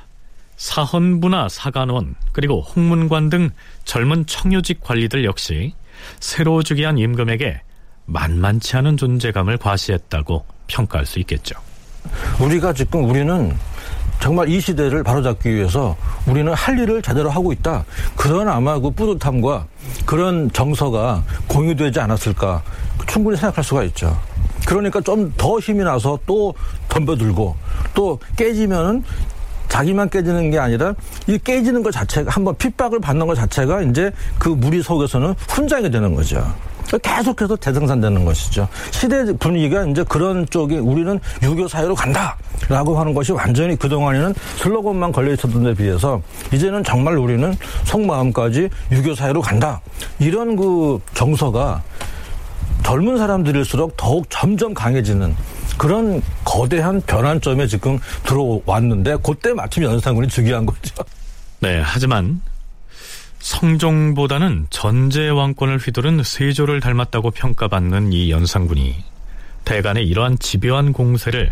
[0.57, 3.49] 사헌부나 사간원 그리고 홍문관 등
[3.85, 5.73] 젊은 청요직 관리들 역시
[6.19, 7.61] 새로 즉위한 임금에게
[8.05, 11.55] 만만치 않은 존재감을 과시했다고 평가할 수 있겠죠.
[12.39, 13.55] 우리가 지금 우리는
[14.19, 15.95] 정말 이 시대를 바로잡기 위해서
[16.27, 17.85] 우리는 할 일을 제대로 하고 있다.
[18.15, 19.65] 그런 아마 그 뿌듯함과
[20.05, 22.61] 그런 정서가 공유되지 않았을까
[23.07, 24.19] 충분히 생각할 수가 있죠.
[24.67, 26.53] 그러니까 좀 더 힘이 나서 또
[26.89, 27.55] 덤벼들고
[27.93, 29.03] 또 깨지면은
[29.69, 30.93] 자기만 깨지는 게 아니라
[31.27, 36.13] 이 깨지는 것 자체가 한번 핍박을 받는 것 자체가 이제 그 무리 속에서는 훈장이 되는
[36.13, 36.43] 거죠.
[36.97, 38.67] 계속해서 재생산되는 것이죠.
[38.89, 45.31] 시대 분위기가 이제 그런 쪽에 우리는 유교 사회로 간다라고 하는 것이 완전히 그동안에는 슬로건만 걸려
[45.33, 46.19] 있었던 데 비해서
[46.51, 47.55] 이제는 정말 우리는
[47.85, 49.81] 속마음까지 유교 사회로 간다.
[50.17, 51.83] 이런 그 정서가
[52.83, 55.35] 젊은 사람들일수록 더욱 점점 강해지는
[55.79, 61.03] 그런 거대한 변환점에 지금 들어왔는데 그때 마침 연산군이 즉위한 거죠.
[61.61, 62.41] 네, 하지만
[63.39, 69.03] 성종보다는 전제 왕권을 휘두른 세조를 닮았다고 평가받는 이 연산군이
[69.63, 71.49] 대간의 이러한 집요한 공세를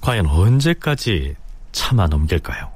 [0.00, 1.34] 과연 언제까지
[1.72, 2.72] 참아 넘길까요?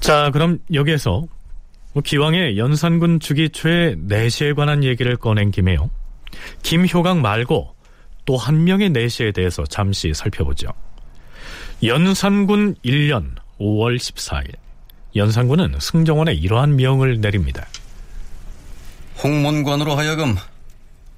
[0.00, 1.24] 자, 그럼 여기에서
[2.02, 5.90] 기왕의 연산군 주기 초의 내시에 관한 얘기를 꺼낸 김에요.
[6.62, 7.74] 김효강 말고
[8.26, 10.68] 또 한 명의 내시에 대해서 잠시 살펴보죠.
[11.82, 14.54] 연산군 1년 5월 14일
[15.14, 17.66] 연산군은 승정원에 이러한 명을 내립니다.
[19.22, 20.36] 홍문관으로 하여금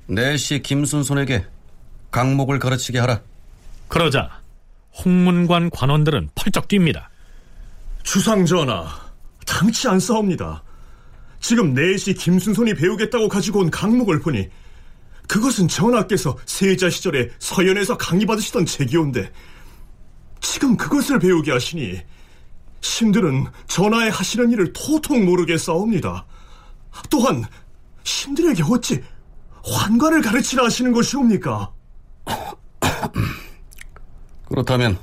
[0.06, 1.44] 내시 김순손에게
[2.10, 3.20] 강목을 가르치게 하라.
[3.88, 4.40] 그러자
[5.04, 7.06] 홍문관 관원들은 펄쩍 뜁니다.
[8.02, 8.86] 주상전하,
[9.46, 10.62] 당치 않사옵니다.
[11.40, 14.48] 지금 내시 김순손이 배우겠다고 가지고 온 강목을 보니
[15.28, 19.30] 그것은 전하께서 세자 시절에 서연에서 강의받으시던 책이온데
[20.40, 22.00] 지금 그것을 배우게 하시니
[22.80, 26.24] 신들은 전하의 하시는 일을 토통 모르게 싸웁니다.
[27.10, 27.44] 또한
[28.04, 29.02] 신들에게 어찌
[29.64, 31.72] 환관을 가르치라 하시는 것이옵니까?
[34.48, 34.98] 그렇다면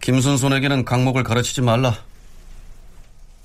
[0.00, 1.94] 김순손에게는 강목을 가르치지 말라.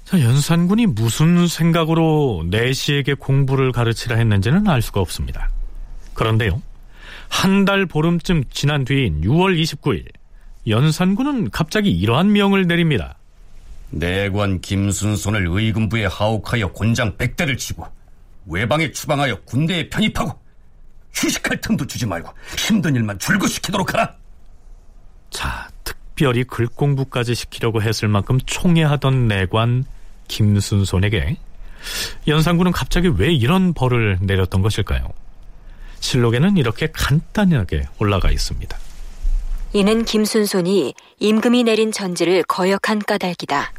[0.05, 5.49] 자, 연산군이 무슨 생각으로 내시에게 공부를 가르치라 했는지는 알 수가 없습니다.
[6.13, 6.61] 그런데요,
[7.27, 10.05] 한 달 보름쯤 지난 뒤인 6월 29일,
[10.67, 13.17] 연산군은 갑자기 이러한 명을 내립니다.
[13.89, 17.87] 내관 김순손을 의금부에 하옥하여 곤장 백대를 치고
[18.47, 20.39] 외방에 추방하여 군대에 편입하고
[21.13, 24.13] 휴식할 틈도 주지 말고 힘든 일만 줄거시키도록 하라.
[25.31, 29.85] 자, 특별히 글 공부까지 시키려고 했을 만큼 총애하던 내관
[30.27, 31.37] 김순손에게
[32.27, 35.09] 연산군은 갑자기 왜 이런 벌을 내렸던 것일까요?
[35.99, 38.77] 실록에는 이렇게 간단하게 올라가 있습니다.
[39.73, 43.73] 이는 김순손이 임금이 내린 전지를 거역한 까닭이다.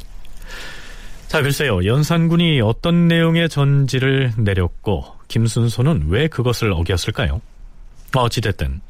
[1.28, 1.84] 자, 글쎄요.
[1.84, 7.40] 연산군이 어떤 내용의 전지를 내렸고 김순손은 왜 그것을 어겼을까요?
[8.14, 8.80] 어찌됐든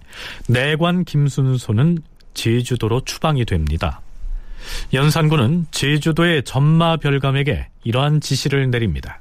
[0.49, 1.99] 내관 김순손은
[2.35, 4.01] 제주도로 추방이 됩니다.
[4.93, 9.21] 연산군은 제주도의 전마별감에게 이러한 지시를 내립니다.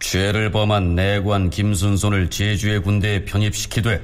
[0.00, 4.02] 죄를 범한 내관 김순손을 제주의 군대에 편입시키되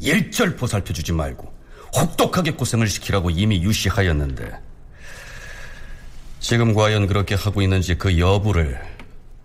[0.00, 1.52] 일절 보살펴 주지 말고
[1.96, 4.50] 혹독하게 고생을 시키라고 이미 유시하였는데
[6.40, 8.80] 지금 과연 그렇게 하고 있는지 그 여부를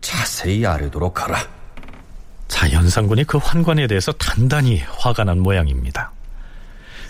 [0.01, 1.47] 자세히 알도록 하라.
[2.47, 6.11] 자, 연산군이 그 환관에 대해서 단단히 화가 난 모양입니다.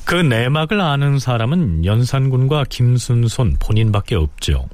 [0.05, 4.69] 그 내막을 아는 사람은 연산군과 김순손 본인밖에 없죠.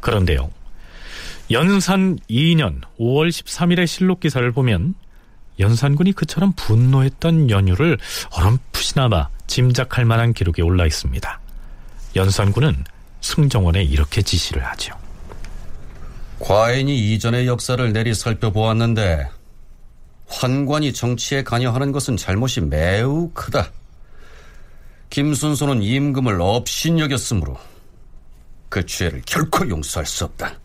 [0.00, 0.50] 그런데요.
[1.52, 4.94] 연산 2년 5월 13일의 실록 기사를 보면
[5.60, 7.98] 연산군이 그처럼 분노했던 연유를
[8.32, 11.40] 어렴풋이나마 짐작할 만한 기록이 올라 있습니다.
[12.16, 12.84] 연산군은
[13.20, 14.96] 승정원에 이렇게 지시를 하죠.
[16.40, 19.28] 과인이 이전의 역사를 내리 살펴보았는데
[20.26, 23.70] 환관이 정치에 관여하는 것은 잘못이 매우 크다.
[25.14, 27.56] 김순소는 임금을 업신여겼으므로
[28.68, 30.58] 그 죄를 결코 용서할 수 없다.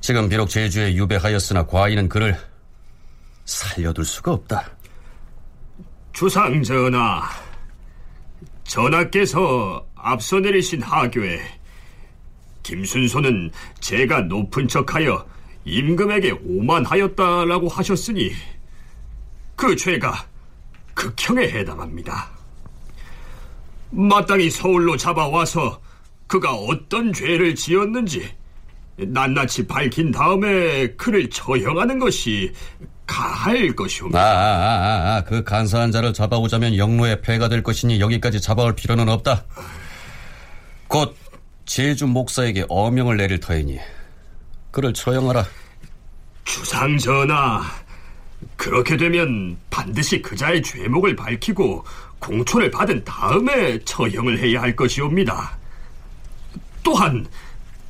[0.00, 2.38] 지금 비록 제주에 유배하였으나 과인은 그를
[3.44, 4.70] 살려둘 수가 없다.
[6.12, 7.28] 주상 전하,
[8.62, 11.40] 전하께서 앞서 내리신 하교에
[12.62, 13.50] 김순소는
[13.80, 15.26] 제가 높은 척하여
[15.64, 18.30] 임금에게 오만하였다라고 하셨으니
[19.56, 20.24] 그 죄가
[20.94, 22.41] 극형에 해당합니다.
[23.92, 25.80] 마땅히 서울로 잡아와서
[26.26, 28.28] 그가 어떤 죄를 지었는지
[28.96, 32.52] 낱낱이 밝힌 다음에 그를 처형하는 것이
[33.06, 34.18] 가할 것이옵니다.
[34.18, 39.08] 아, 아, 아, 아, 그 간사한 자를 잡아오자면 영로의 폐가 될 것이니 여기까지 잡아올 필요는
[39.08, 39.44] 없다.
[40.88, 41.14] 곧
[41.66, 43.78] 제주 목사에게 어명을 내릴 터이니
[44.70, 45.44] 그를 처형하라.
[46.44, 47.62] 주상 전하,
[48.56, 51.84] 그렇게 되면 반드시 그자의 죄목을 밝히고
[52.22, 55.58] 공초를 받은 다음에 처형을 해야 할 것이옵니다.
[56.84, 57.26] 또한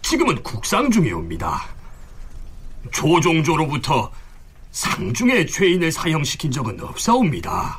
[0.00, 1.66] 지금은 국상 중이옵니다.
[2.90, 4.10] 조종조로부터
[4.70, 7.78] 상중의 죄인을 사형시킨 적은 없사옵니다.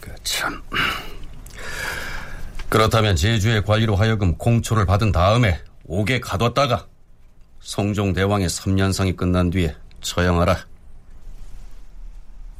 [0.00, 0.60] 그 참.
[2.68, 6.86] 그렇다면 제주의 관리로 하여금 공초를 받은 다음에 옥에 가뒀다가
[7.60, 10.66] 성종대왕의 3년상이 끝난 뒤에 처형하라.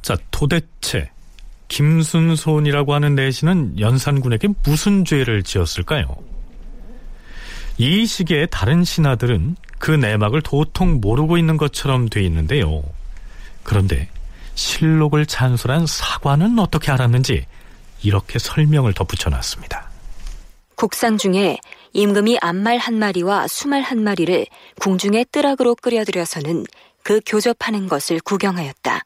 [0.01, 1.11] 자, 도대체
[1.71, 6.05] 김순손이라고 하는 내신은 연산군에게 무슨 죄를 지었을까요?
[7.77, 12.83] 이 시기에 다른 신하들은 그 내막을 도통 모르고 있는 것처럼 돼 있는데요.
[13.63, 14.09] 그런데
[14.55, 17.45] 실록을 찬술한 사관은 어떻게 알았는지
[18.03, 19.89] 이렇게 설명을 덧붙여 놨습니다.
[20.75, 21.57] 국상 중에
[21.93, 24.45] 임금이 암말 한 마리와 수말 한 마리를
[24.81, 26.65] 궁중에 뜨락으로 끓여들여서는
[27.01, 29.03] 그 교접하는 것을 구경하였다.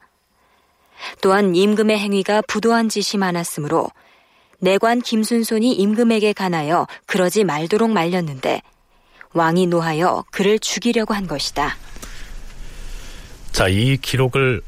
[1.20, 3.88] 또한 임금의 행위가 부도한 짓이 많았으므로
[4.58, 8.62] 내관 김순손이 임금에게 간하여 그러지 말도록 말렸는데
[9.32, 11.76] 왕이 노하여 그를 죽이려고 한 것이다.
[13.52, 14.62] 자, 이 기록을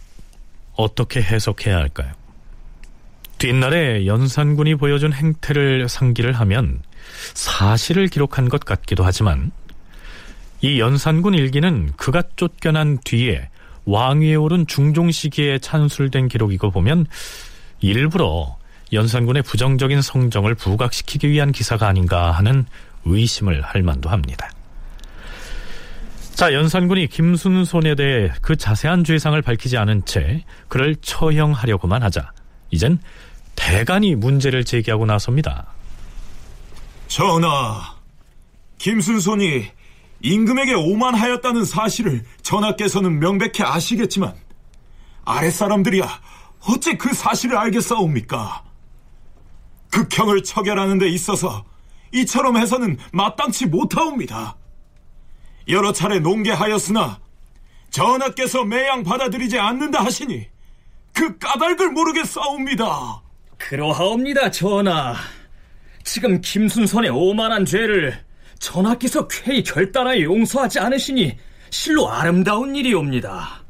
[0.74, 2.12] 어떻게 해석해야 할까요?
[3.39, 6.83] 뒷날에 연산군이 보여준 행태를 상기를 하면
[7.35, 9.53] 사실을 기록한 것 같기도 하지만
[10.61, 13.49] 이 연산군 일기는 그가 쫓겨난 뒤에
[13.89, 17.07] 왕위에 오른 중종 시기에 찬술된 기록이고 보면
[17.80, 18.59] 일부러
[18.93, 22.66] 연산군의 부정적인 성정을 부각시키기 위한 기사가 아닌가 하는
[23.07, 24.51] 의심을 할 만도 합니다.
[26.34, 32.30] 자, 연산군이 김순손에 대해 그 자세한 죄상을 밝히지 않은 채 그를 처형하려고만 하자
[32.70, 32.99] 이젠
[33.57, 35.66] 대간이 문제를 제기하고 나섭니다.
[37.09, 37.97] 전하,
[38.76, 39.78] 김순손이
[40.21, 44.35] 임금에게 오만하였다는 사실을 전하께서는 명백히 아시겠지만
[45.25, 46.09] 아랫사람들이야
[46.61, 48.64] 어째 그 사실을 알겠사옵니까?
[49.91, 51.64] 극형을 처결하는 데 있어서
[52.12, 54.57] 이처럼 해서는 마땅치 못하옵니다.
[55.69, 57.21] 여러 차례 농계하였으나
[57.91, 60.49] 전하께서 매양 받아들이지 않는다 하시니
[61.12, 63.23] 그 까닭을 모르겠사옵니다.
[63.59, 65.14] 그러하옵니다, 전하.
[66.05, 68.25] 지금 김순선의 오만한 죄를
[68.59, 71.36] 전하께서 쾌히 결단하여 용서하지 않으시니
[71.70, 73.62] 실로 아름다운 일이옵니다.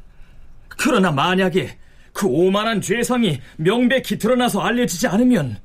[0.69, 1.77] 그러나 만약에
[2.13, 5.59] 그 오만한 죄상이 명백히 드러나서 알려지지 않으면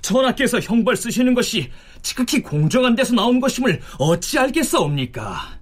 [0.00, 1.70] 전하께서 형벌 쓰시는 것이
[2.02, 5.58] 지극히 공정한 데서 나온 것임을 어찌 알겠사옵니까?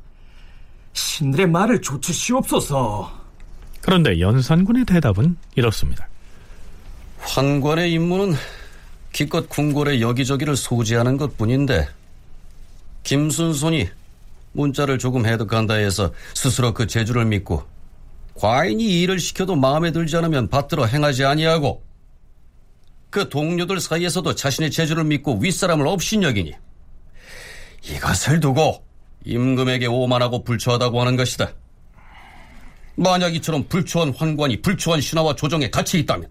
[0.92, 3.26] 신들의 말을 조치시옵소서.
[3.80, 6.08] 그런데 연산군의 대답은 이렇습니다.
[7.18, 8.34] 환관의 임무는
[9.12, 11.88] 기껏 궁궐의 여기저기를 소지하는 것 뿐인데
[13.06, 13.88] 김순손이
[14.52, 17.62] 문자를 조금 해독한다 해서 스스로 그 재주를 믿고
[18.34, 21.84] 과인이 일을 시켜도 마음에 들지 않으면 받들어 행하지 아니하고
[23.10, 26.52] 그 동료들 사이에서도 자신의 재주를 믿고 윗사람을 업신여기니
[27.84, 28.84] 이것을 두고
[29.24, 31.52] 임금에게 오만하고 불초하다고 하는 것이다.
[32.96, 36.28] 만약 이처럼 불초한 환관이 불초한 신하와 조정에 같이 있다면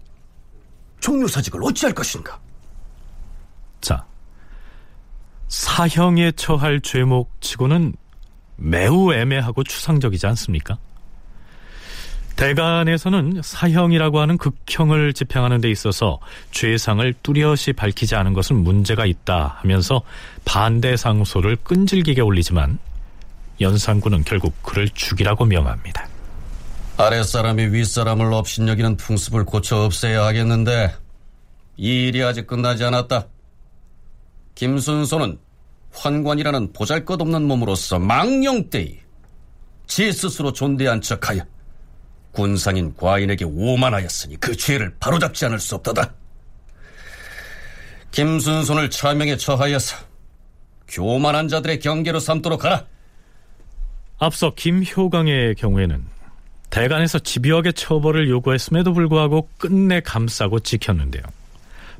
[1.00, 2.38] 종료사직을 어찌할 것인가?
[3.80, 4.04] 자,
[5.48, 7.94] 사형에 처할 죄목치고는
[8.56, 10.78] 매우 애매하고 추상적이지 않습니까?
[12.36, 16.20] 대간에서는 사형이라고 하는 극형을 집행하는 데 있어서
[16.50, 20.02] 죄상을 뚜렷이 밝히지 않은 것은 문제가 있다 하면서
[20.44, 22.78] 반대 상소를 끈질기게 올리지만
[23.60, 26.08] 연산군은 결국 그를 죽이라고 명합니다.
[26.98, 30.94] 아랫사람이 윗사람을 업신여기는 풍습을 고쳐 없애야 하겠는데
[31.78, 33.28] 이 일이 아직 끝나지 않았다.
[34.56, 35.38] 김순소는
[35.92, 38.98] 환관이라는 보잘것없는 몸으로서 망령때이
[39.86, 41.42] 지 스스로 존대한 척하여
[42.32, 46.14] 군상인 과인에게 오만하였으니 그 죄를 바로잡지 않을 수 없다다.
[48.10, 49.96] 김순손을 차명에 처하여서
[50.88, 52.86] 교만한 자들의 경계로 삼도록 하라.
[54.18, 56.04] 앞서 김효강의 경우에는
[56.70, 61.22] 대간에서 집요하게 처벌을 요구했음에도 불구하고 끝내 감싸고 지켰는데요.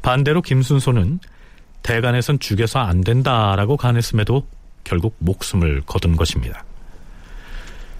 [0.03, 1.21] 반대로 김순손은
[1.87, 4.45] 대간에선 죽여서 안 된다라고 간했음에도
[4.83, 6.65] 결국 목숨을 거둔 것입니다.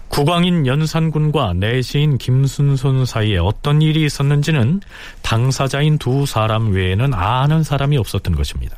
[0.09, 4.81] 국왕인 연산군과 내시인 김순손 사이에 어떤 일이 있었는지는
[5.21, 8.77] 당사자인 두 사람 외에는 아는 사람이 없었던 것입니다.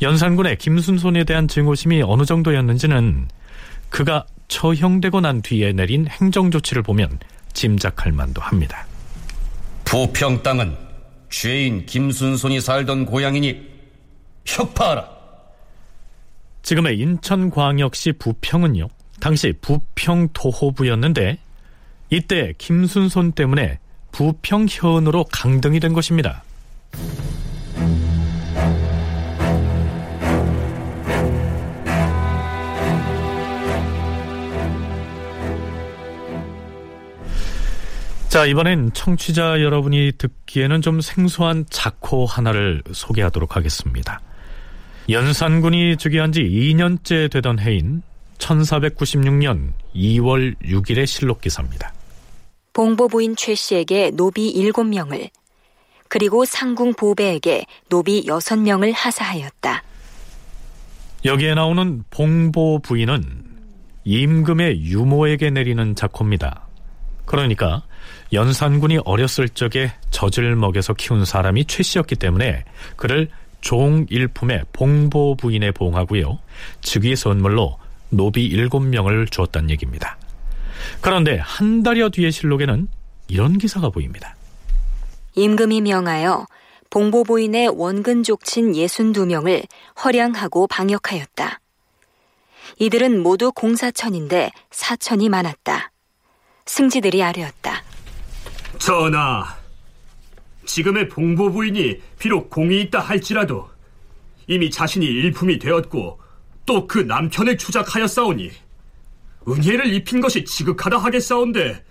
[0.00, 3.28] 연산군의 김순손에 대한 증오심이 어느 정도였는지는
[3.90, 7.18] 그가 처형되고 난 뒤에 내린 행정조치를 보면
[7.52, 8.86] 짐작할 만도 합니다.
[9.84, 10.85] 부평 땅은
[11.38, 13.60] 죄인 김순손이 살던 고향이니
[14.46, 15.06] 혁파하라.
[16.62, 18.88] 지금의 인천광역시 부평은요,
[19.20, 21.36] 당시 부평도호부였는데
[22.08, 23.80] 이때 김순손 때문에
[24.12, 26.42] 부평현으로 강등이 된 것입니다.
[38.36, 44.20] 자, 이번엔 청취자 여러분이 듣기에는 좀 생소한 작호 하나를 소개하도록 하겠습니다.
[45.08, 48.02] 연산군이 즉위한 지 2년째 되던 해인
[48.36, 51.94] 1496년 2월 6일의 실록 기사입니다.
[52.74, 55.30] 봉보부인 최 씨에게 노비 7명을
[56.08, 59.82] 그리고 상궁 보배에게 노비 6명을 하사하였다.
[61.24, 63.44] 여기에 나오는 봉보 부인은
[64.04, 66.66] 임금의 유모에게 내리는 작호입니다.
[67.24, 67.82] 그러니까
[68.32, 72.64] 연산군이 어렸을 적에 젖을 먹여서 키운 사람이 최 씨였기 때문에
[72.96, 73.28] 그를
[73.60, 76.38] 종일품의 봉보 부인에 봉하고요.
[76.82, 77.78] 즉위 선물로
[78.10, 80.16] 노비 7명을 주었다는 얘기입니다.
[81.00, 82.88] 그런데 한 달여 뒤의 실록에는
[83.28, 84.36] 이런 기사가 보입니다.
[85.34, 86.46] 임금이 명하여
[86.90, 89.66] 봉보 부인의 원근 족친 62명을
[90.04, 91.60] 허량하고 방역하였다.
[92.78, 95.90] 이들은 모두 공사천인데 사천이 많았다.
[96.66, 97.82] 승지들이 아뢰었다.
[98.78, 99.44] 전하,
[100.64, 103.68] 지금의 봉보 부인이 비록 공이 있다 할지라도
[104.46, 106.20] 이미 자신이 일품이 되었고
[106.66, 108.50] 또 그 남편을 추작하였사오니
[109.48, 111.84] 은혜를 입힌 것이 지극하다 하겠사온데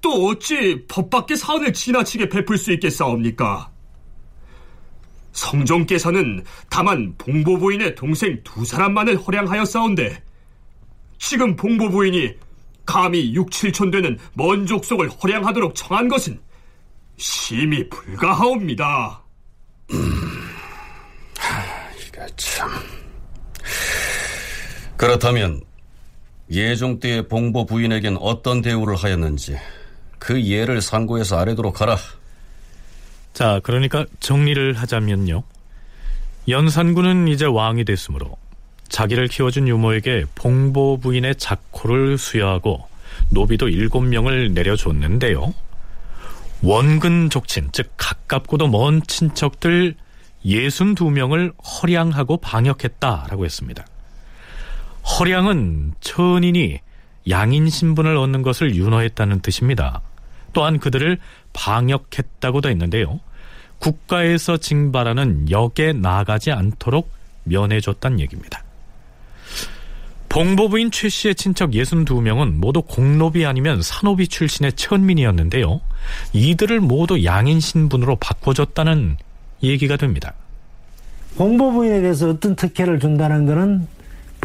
[0.00, 3.70] 또 어찌 법밖의 사언을 지나치게 베풀 수 있겠사옵니까?
[5.32, 10.22] 성종께서는 다만 봉보 부인의 동생 두 사람만을 허량하였사온데
[11.18, 12.34] 지금 봉보 부인이
[12.88, 16.40] 감히 6, 7촌 되는 먼 족속을 허량하도록 청한 것은
[17.18, 19.22] 심히 불가하옵니다.
[19.90, 19.98] 음,
[21.36, 21.62] 하,
[22.00, 22.70] 이거 참.
[24.96, 25.60] 그렇다면
[26.50, 29.58] 예종 때의 봉보 부인에겐 어떤 대우를 하였는지
[30.18, 31.98] 그 예를 상고해서 아래도록 하라.
[33.34, 35.42] 자, 그러니까 정리를 하자면요.
[36.48, 38.38] 연산군은 이제 왕이 됐으므로
[38.88, 42.86] 자기를 키워준 유모에게 봉보 부인의 작호를 수여하고
[43.30, 45.52] 노비도 일곱 명을 내려줬는데요.
[46.62, 49.94] 원근 족친, 즉 가깝고도 먼 친척들
[50.44, 53.84] 62명을 허량하고 방역했다라고 했습니다.
[55.04, 56.80] 허량은 천인이
[57.28, 60.00] 양인 신분을 얻는 것을 윤허했다는 뜻입니다.
[60.52, 61.18] 또한 그들을
[61.52, 63.20] 방역했다고도 했는데요.
[63.78, 67.12] 국가에서 징발하는 역에 나가지 않도록
[67.44, 68.64] 면해줬다는 얘기입니다.
[70.28, 75.80] 봉보부인 최 씨의 친척 62명은 모두 공노비 아니면 산노비 출신의 천민이었는데요.
[76.32, 79.16] 이들을 모두 양인 신분으로 바꿔줬다는
[79.62, 80.34] 얘기가 됩니다.
[81.36, 83.86] 공보부인에 대해서 어떤 특혜를 준다는 것은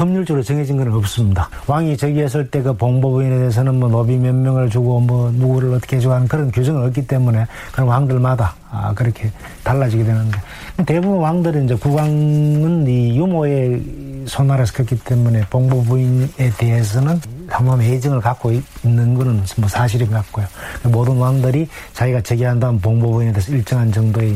[0.03, 1.49] 법률적으로 정해진 건 없습니다.
[1.65, 6.13] 왕이 즉위했을 때 그 봉보부인에 대해서는 뭐 노비 몇 명을 주고 뭐 누구를 어떻게 해주고
[6.13, 9.29] 하는 그런 규정은 없기 때문에 그런 왕들마다 아 그렇게
[9.63, 10.37] 달라지게 되는데
[10.85, 18.51] 대부분 왕들은 이제 국왕은 이 유모의 손아래서 컸기 때문에 봉보부인에 대해서는 한번 애정을 갖고
[18.83, 20.45] 있는 거는 뭐 사실인 것 같고요.
[20.83, 24.33] 모든 왕들이 자기가 즉위한 다음 봉보부인에 대해서 일정한 정도의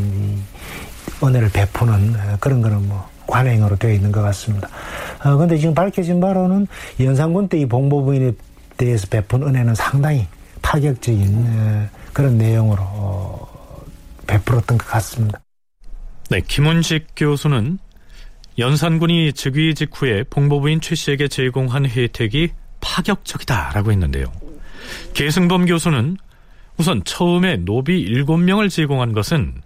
[1.24, 4.68] 은혜를 베푸는 그런 거는 뭐 관행으로 되어 있는 것 같습니다.
[5.24, 6.68] 어, 근데 지금 밝혀진 바로는
[7.00, 8.32] 연산군 때 이 봉보 부인에
[8.78, 10.28] 대해서 베푼 은혜는 상당히
[10.62, 13.48] 파격적인 어, 그런 내용으로 어,
[14.28, 15.40] 베풀었던 것 같습니다.
[16.30, 17.80] 네, 김은식 교수는
[18.60, 22.50] 연산군이 즉위 직후에 봉보부인 최 씨에게 제공한 혜택이
[22.82, 24.26] 파격적이다라고 했는데요.
[25.14, 26.18] 계승범 교수는
[26.78, 29.62] 우선 처음에 노비 7명을 제공한 것은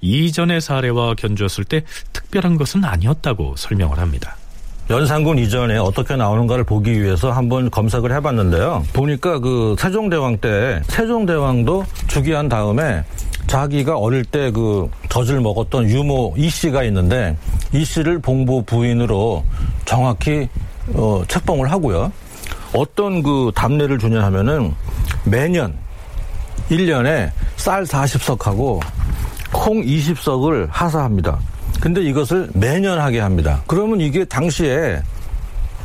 [0.00, 1.82] 이전의 사례와 견주었을 때
[2.12, 4.36] 특별한 것은 아니었다고 설명을 합니다.
[4.88, 8.84] 연산군 이전에 어떻게 나오는가를 보기 위해서 한번 검색을 해봤는데요.
[8.92, 13.04] 보니까 그 세종대왕 때 세종대왕도 즉위한 다음에
[13.48, 17.36] 자기가 어릴 때 그 젖을 먹었던 유모 이 씨가 있는데
[17.72, 19.44] 이 씨를 봉보 부인으로
[19.84, 20.48] 정확히
[20.94, 22.12] 어, 책봉을 하고요.
[22.74, 24.74] 어떤 그 답례를 주냐 하면은
[25.24, 25.74] 매년
[26.70, 28.80] 1년에 쌀 40석하고
[29.56, 31.38] 콩 20석을 하사합니다.
[31.80, 33.62] 근데 이것을 매년 하게 합니다.
[33.66, 35.00] 그러면 이게 당시에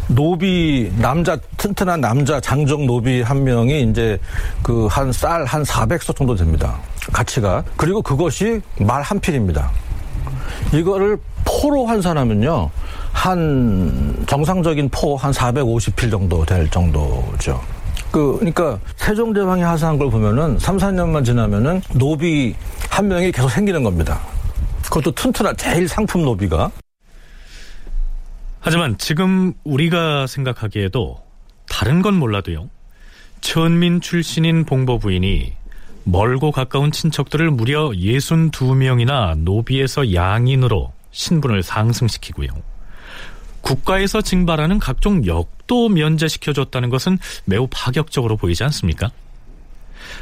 [0.08, 4.20] 노비 남자 튼튼한 남자 장정 노비 한 명이 이제
[4.62, 6.78] 그 한 쌀 한 400석 정도 됩니다.
[7.14, 9.72] 가치가 그리고 그것이 말 한 필입니다.
[10.74, 12.70] 이거를 포로 환산하면요.
[13.14, 17.60] 한 정상적인 포 한 450필 정도 될 정도죠.
[18.12, 22.54] 그, 그러니까 세종대왕이 하사한 걸 보면은 3, 4년만 지나면은 노비
[22.92, 24.22] 한 명이 계속 생기는 겁니다.
[24.84, 26.70] 그것도 튼튼한 제일 상품 노비가.
[28.60, 31.24] 하지만 지금 우리가 생각하기에도
[31.70, 32.70] 다른 건 몰라도요.
[33.40, 35.54] 천민 출신인 봉보 부인이
[36.04, 42.50] 멀고 가까운 친척들을 무려 62명이나 노비에서 양인으로 신분을 상승시키고요.
[43.62, 49.12] 국가에서 징발하는 각종 역도 면제시켜줬다는 것은 매우 파격적으로 보이지 않습니까?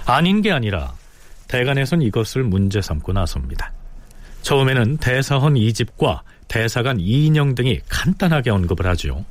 [0.06, 0.94] 아닌 게 아니라
[1.50, 3.74] 대간에선 이것을 문제 삼고 나섭니다.
[4.44, 9.26] 처음에는 대사헌 이집과 대사관 이인영 등이 간단하게 언급을 하죠.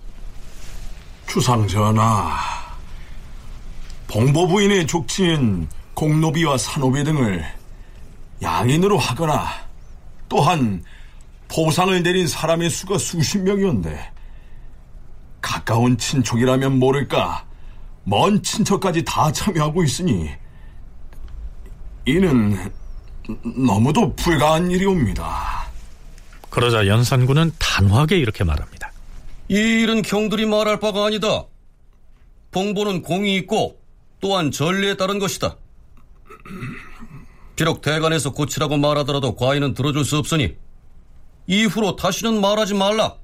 [1.26, 2.36] 주상전하,
[4.08, 7.44] 봉보 부인의 족친인 공노비와 산노비 등을
[8.42, 9.46] 양인으로 하거나
[10.28, 10.82] 또한
[11.48, 14.12] 포상을 내린 사람의 수가 수십 명이었는데
[15.40, 17.46] 가까운 친척이라면 모를까
[18.04, 20.30] 먼 친척까지 다 참여하고 있으니
[22.08, 22.56] 이는
[23.44, 25.68] 너무도 불가한 일이옵니다.
[26.48, 28.90] 그러자 연산군은 단호하게 이렇게 말합니다.
[29.50, 31.44] 이 일은 경들이 말할 바가 아니다.
[32.50, 33.78] 봉보는 공이 있고
[34.20, 35.56] 또한 전례에 따른 것이다.
[37.56, 40.56] 비록 대관에서 고치라고 말하더라도 과인은 들어줄 수 없으니
[41.46, 43.16] 이후로 다시는 말하지 말라.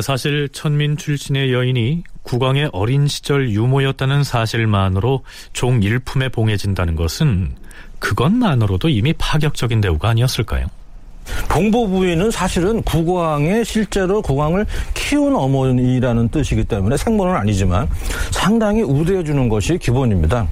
[0.00, 7.54] 사실 천민 출신의 여인이 국왕의 어린 시절 유모였다는 사실만으로 종 일품에 봉해진다는 것은
[7.98, 10.66] 그것만으로도 이미 파격적인 대우가 아니었을까요?
[11.48, 17.88] 봉보 부인은 사실은 국왕의 실제로 국왕을 키운 어머니라는 뜻이기 때문에 생모는 아니지만
[18.30, 20.48] 상당히 우대해 주는 것이 기본입니다.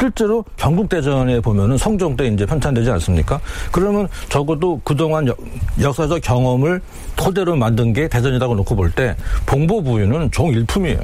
[0.00, 3.38] 실제로 경국대전에 보면은 성종 때 이제 편찬되지 않습니까?
[3.70, 5.34] 그러면 적어도 그동안 여,
[5.78, 6.80] 역사적 경험을
[7.16, 9.14] 토대로 만든 게 대전이라고 놓고 볼 때
[9.46, 11.00] 봉보 부인은 종일품이에요.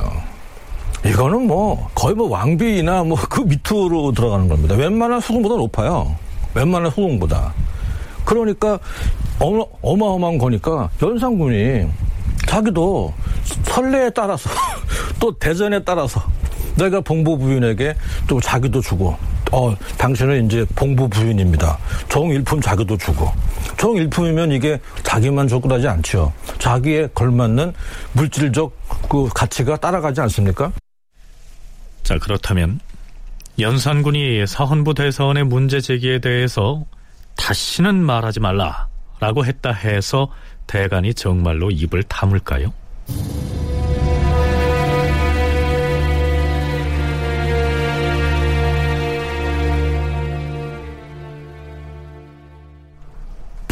[1.05, 4.75] 이거는 뭐 거의 뭐 왕비나 뭐 그 밑으로 들어가는 겁니다.
[4.75, 6.17] 웬만한 수공보다 높아요.
[6.55, 7.53] 웬만한 수공보다.
[8.25, 8.79] 그러니까
[9.39, 11.87] 어마, 어마어마한 거니까 연산군이
[12.47, 13.13] 자기도
[13.65, 14.49] 설레에 따라서
[15.21, 16.23] 또 대전에 따라서
[16.77, 17.95] 내가 봉보 부인에게
[18.27, 19.17] 또 자기도 주고
[19.53, 21.79] 어 당신은 이제 봉보 부인입니다.
[22.09, 23.31] 정일품 자기도 주고
[23.79, 26.33] 정일품이면 이게 자기만 조건하지 않죠.
[26.59, 27.73] 자기에 걸맞는
[28.13, 28.77] 물질적
[29.09, 30.73] 그 가치가 따라가지 않습니까?
[32.03, 32.81] 자 그렇다면
[33.59, 36.85] 연산군이 사헌부 대사원의 문제 제기에 대해서
[37.37, 40.31] 다시는 말하지 말라라고 했다 해서
[40.67, 42.73] 대간이 정말로 입을 다물까요?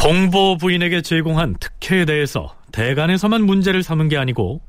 [0.05, 4.61] 봉보 부인에게 제공한 특혜에 대해서 대간에서만 문제를 삼은 게 아니고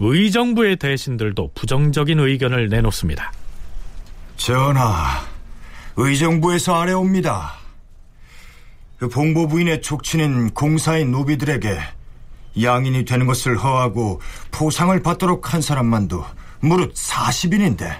[0.00, 3.32] 의정부의 대신들도 부정적인 의견을 내놓습니다.
[4.36, 5.22] 전하,
[5.96, 7.54] 의정부에서 아래옵니다.
[8.98, 11.78] 그 봉보 부인의 족친인 공사의 노비들에게
[12.62, 14.20] 양인이 되는 것을 허하고
[14.50, 16.22] 포상을 받도록 한 사람만도
[16.60, 17.98] 무릇 40인인데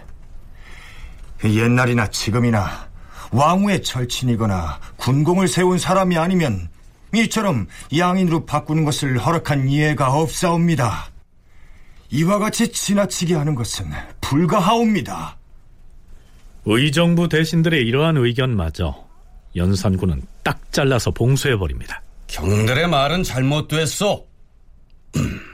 [1.43, 2.87] 옛날이나 지금이나
[3.31, 6.69] 왕후의 절친이거나 군공을 세운 사람이 아니면
[7.15, 11.11] 이처럼 양인으로 바꾸는 것을 허락한 이해가 없사옵니다.
[12.11, 13.87] 이와 같이 지나치게 하는 것은
[14.21, 15.37] 불가하옵니다.
[16.65, 19.05] 의정부 대신들의 이러한 의견마저
[19.57, 22.03] 연산군은 딱 잘라서 봉쇄해버립니다.
[22.29, 24.25] 경들의 말은 잘못됐어.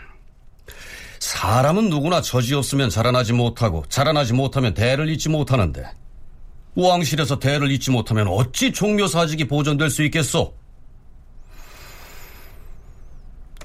[1.19, 5.85] 사람은 누구나 저지 없으면 자라나지 못하고 자라나지 못하면 대를 잇지 못하는데
[6.77, 10.55] 왕실에서 대를 잇지 못하면 어찌 종묘사직이 보존될 수 있겠소?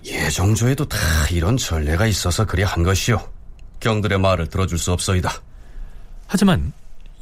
[0.05, 0.97] 예정조에도 다
[1.31, 3.21] 이런 전례가 있어서 그리 한 것이요.
[3.79, 5.31] 경들의 말을 들어줄 수 없어이다.
[6.27, 6.73] 하지만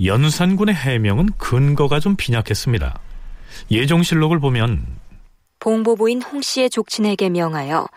[0.03, 2.99] 연산군의 해명은 근거가 좀 빈약했습니다.
[3.69, 4.85] 예종실록을 보면
[5.59, 7.87] 봉보부인 홍씨의 족친에게 명하여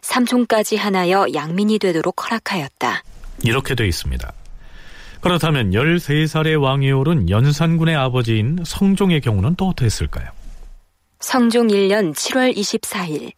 [0.00, 3.02] 삼촌까지 하나여 양민이 되도록 허락하였다.
[3.42, 4.32] 이렇게 돼 있습니다.
[5.20, 10.30] 그렇다면 13살의 왕위에 오른 연산군의 아버지인 성종의 경우는 또 어땠을까요?
[11.20, 13.32] 성종 1년 7월 24일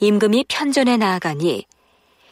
[0.00, 1.64] 임금이 편전에 나아가니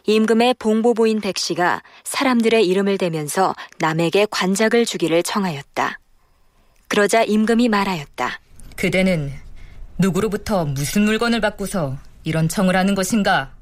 [0.07, 5.99] 임금의 봉보부인 백씨가 사람들의 이름을 대면서 남에게 관작을 주기를 청하였다.
[6.89, 8.41] 그러자 임금이 말하였다.
[8.77, 9.33] 그대는
[9.97, 13.55] 누구로부터 무슨 물건을 받고서 이런 청을 하는 것인가?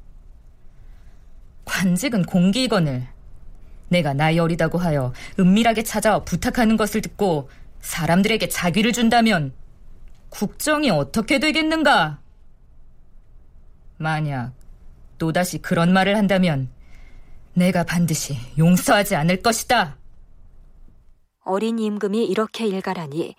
[1.63, 3.07] 관직은 공기이거늘
[3.87, 7.49] 내가 나이 어리다고 하여 은밀하게 찾아 부탁하는 것을 듣고
[7.79, 9.53] 사람들에게 자귀를 준다면
[10.29, 12.22] 국정이 어떻게 되겠는가?
[14.03, 14.51] 만약
[15.17, 16.69] 또다시 그런 말을 한다면
[17.53, 19.97] 내가 반드시 용서하지 않을 것이다.
[21.45, 23.35] 어린 임금이 이렇게 일갈하니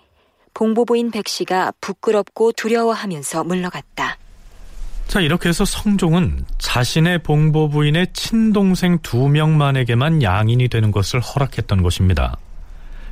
[0.55, 4.19] 봉보부인 백씨가 부끄럽고 두려워하면서 물러갔다.
[5.09, 12.39] 자, 이렇게 해서 성종은 자신의 봉보 부인의 친동생 두 명만에게만 양인이 되는 것을 허락했던 것입니다.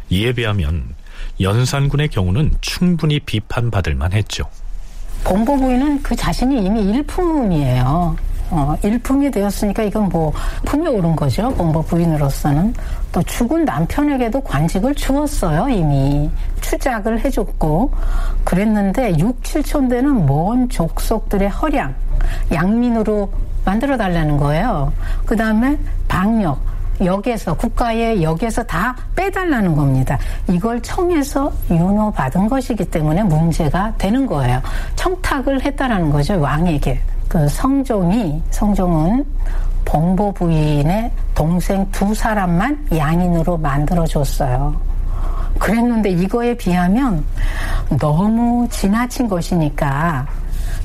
[0.08, 0.94] 이에 비하면
[1.40, 4.48] 연산군의 경우는 충분히 비판받을 만했죠.
[5.24, 8.16] 봉보 부인은 그 자신이 이미 일품이에요.
[8.50, 10.32] 어, 일품이 되었으니까 이건 뭐
[10.66, 11.48] 품이 오른 거죠.
[11.54, 12.74] 봉보 부인으로서는
[13.10, 15.68] 또 죽은 남편에게도 관직을 주었어요.
[15.70, 17.90] 이미 추작을 해줬고
[18.44, 21.94] 그랬는데 6, 7촌 되는 먼 족속들의 허량
[22.52, 23.30] 양민으로
[23.64, 24.92] 만들어 달라는 거예요.
[25.24, 26.71] 그 다음에 방역
[27.04, 30.18] 역에서 국가의 역에서 다 빼달라는 겁니다.
[30.48, 34.60] 이걸 청에서 윤호 받은 것이기 때문에 문제가 되는 거예요.
[34.96, 37.00] 청탁을 했다라는 거죠 왕에게.
[37.28, 39.24] 그 성종이 성종은
[39.84, 44.74] 봉보 부인의 동생 두 사람만 양인으로 만들어줬어요.
[45.58, 47.24] 그랬는데 이거에 비하면
[47.98, 50.26] 너무 지나친 것이니까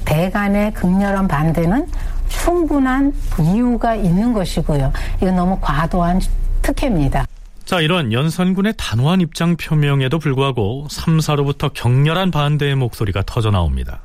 [0.05, 1.87] 대간의 극렬한 반대는
[2.29, 4.91] 충분한 이유가 있는 것이고요.
[5.17, 6.21] 이건 너무 과도한
[6.61, 7.25] 특혜입니다.
[7.65, 14.01] 자, 이런 연산군의 단호한 입장 표명에도 불구하고 3사로부터 격렬한 반대의 목소리가 터져 나옵니다.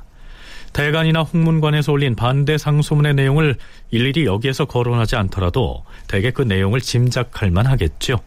[0.73, 3.55] 대간이나 홍문관에서 올린 반대 상소문의 내용을
[3.91, 8.19] 일일이 여기에서 거론하지 않더라도 대개 그 내용을 짐작할 만하겠죠.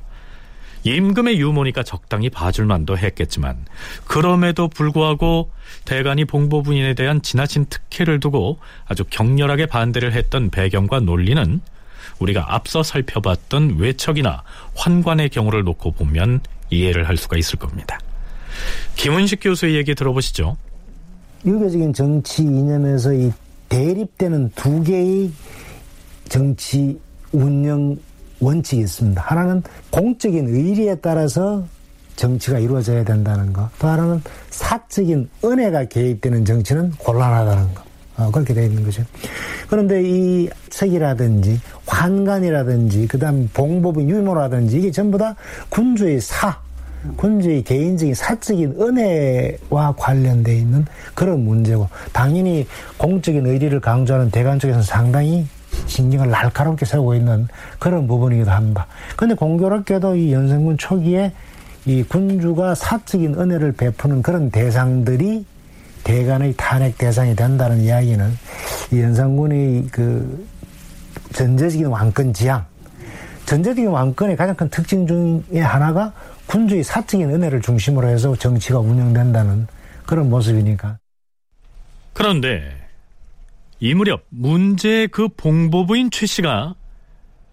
[0.95, 3.65] 임금의 유모니까 적당히 봐줄만도 했겠지만
[4.07, 5.51] 그럼에도 불구하고
[5.85, 11.61] 대간이 봉보부인에 대한 지나친 특혜를 두고 아주 격렬하게 반대를 했던 배경과 논리는
[12.21, 14.43] 우리가 앞서 살펴봤던 외척이나
[14.77, 17.99] 환관의 경우를 놓고 보면 이해를 할 수가 있을 겁니다.
[18.95, 20.57] 김은식 교수의 얘기 들어보시죠.
[21.45, 23.33] 유교적인 정치 이념에서 이
[23.69, 25.31] 대립되는 두 개의
[26.29, 26.99] 정치
[27.33, 27.97] 운영
[28.41, 29.23] 원칙이 있습니다.
[29.23, 31.65] 하나는 공적인 의리에 따라서
[32.17, 33.69] 정치가 이루어져야 된다는 거.
[33.79, 37.87] 또 하나는 사적인 은혜가 개입되는 정치는 곤란하다는 거.
[38.19, 39.03] 어, 그렇게 되어 있는 거죠.
[39.69, 45.35] 그런데 이 책이라든지 환관이라든지 그다음 봉법의 유모라든지 이게 전부 다
[45.69, 46.59] 군주의 사,
[47.17, 52.67] 군주의 개인적인 사적인 은혜와 관련되어 있는 그런 문제고 당연히
[52.97, 55.47] 공적인 의리를 강조하는 대관 쪽에서는 상당히
[55.87, 57.49] 신경을 날카롭게 세우고 있는
[57.79, 58.87] 그런 부분이기도 합니다.
[59.17, 61.33] 그런데 공교롭게도 이 연산군 초기에
[61.85, 65.45] 이 군주가 사적인 은혜를 베푸는 그런 대상들이
[66.05, 68.31] 대간의 탄핵 대상이 된다는 이야기는
[68.93, 70.47] 이 연산군의 그
[71.33, 72.65] 전제적인 왕권 지향,
[73.47, 76.13] 전제적인 왕권의 가장 큰 특징 중에 하나가
[76.47, 79.67] 군주의 사적인 은혜를 중심으로 해서 정치가 운영된다는
[80.07, 80.99] 그런 모습이니까.
[82.13, 82.86] 그런데
[83.81, 86.75] 이 무렵 문제의 그 봉보부인 최 씨가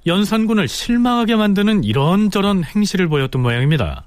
[0.05, 4.05] 연산군을 실망하게 만드는 이런저런 행실을 보였던 모양입니다.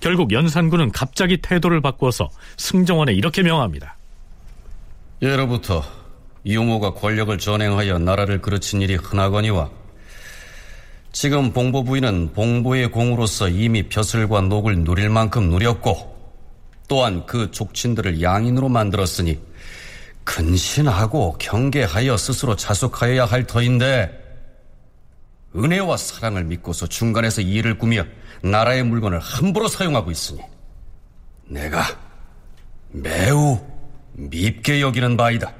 [0.00, 3.96] 결국 연산군은 갑자기 태도를 바꾸어서 승정원에 이렇게 명합니다.
[5.20, 5.82] 예로부터
[6.44, 9.70] 이용호가 권력을 전행하여 나라를 그르친 일이 흔하거니와
[11.12, 16.16] 지금 봉보 부인은 봉보의 공으로서 이미 벼슬과 녹을 누릴 만큼 누렸고
[16.86, 19.38] 또한 그 족친들을 양인으로 만들었으니
[20.28, 24.12] 근신하고 경계하여 스스로 자숙하여야 할 터인데
[25.56, 28.04] 은혜와 사랑을 믿고서 중간에서 일을 꾸며
[28.42, 30.40] 나라의 물건을 함부로 사용하고 있으니
[31.46, 31.82] 내가
[32.90, 33.58] 매우
[34.12, 35.54] 밉게 여기는 바이다.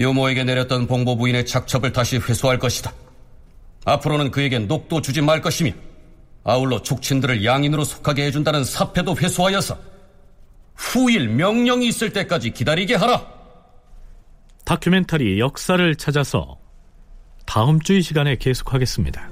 [0.00, 2.92] 요모에게 내렸던 봉보 부인의 착첩을 다시 회수할 것이다.
[3.84, 5.70] 앞으로는 그에게 녹도 주지 말 것이며
[6.42, 9.93] 아울러 족친들을 양인으로 속하게 해준다는 사패도 회수하여서
[10.74, 13.26] 후일 명령이 있을 때까지 기다리게 하라.
[14.64, 16.58] 다큐멘터리 역사를 찾아서
[17.46, 19.28] 다음 주 이 시간에 계속하겠습니다.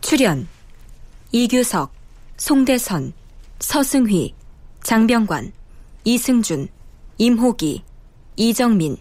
[0.00, 0.46] 출연
[1.32, 1.92] 이규석,
[2.36, 3.12] 송대선,
[3.58, 4.34] 서승휘,
[4.82, 5.52] 장병관,
[6.04, 6.68] 이승준,
[7.18, 7.82] 임호기,
[8.36, 8.96] 이정민,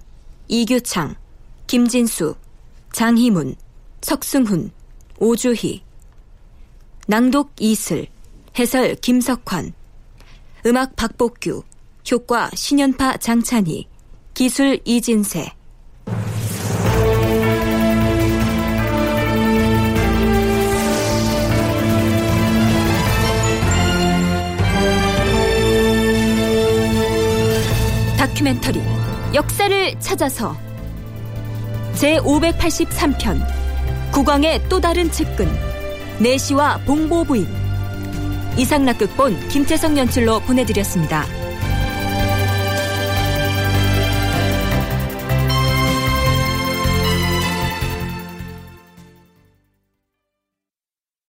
[0.47, 1.15] 이규창,
[1.67, 2.36] 김진수,
[2.91, 3.55] 장희문,
[4.06, 4.70] 석승훈,
[5.18, 5.82] 오주희
[7.08, 8.06] 낭독 이슬
[8.56, 9.74] 해설 김석환
[10.68, 11.64] 음악 박복규
[12.12, 13.88] 효과 신연파 장찬희
[14.36, 15.51] 기술 이진세.
[28.20, 28.84] 다큐멘터리
[29.34, 30.56] 역사를 찾아서.
[31.95, 33.64] 제583편
[34.12, 35.47] 국왕의 또 다른 측근
[36.20, 37.47] 내시와 봉보 부인
[38.58, 41.26] 이상락 극본 김태성 연출로 보내드렸습니다.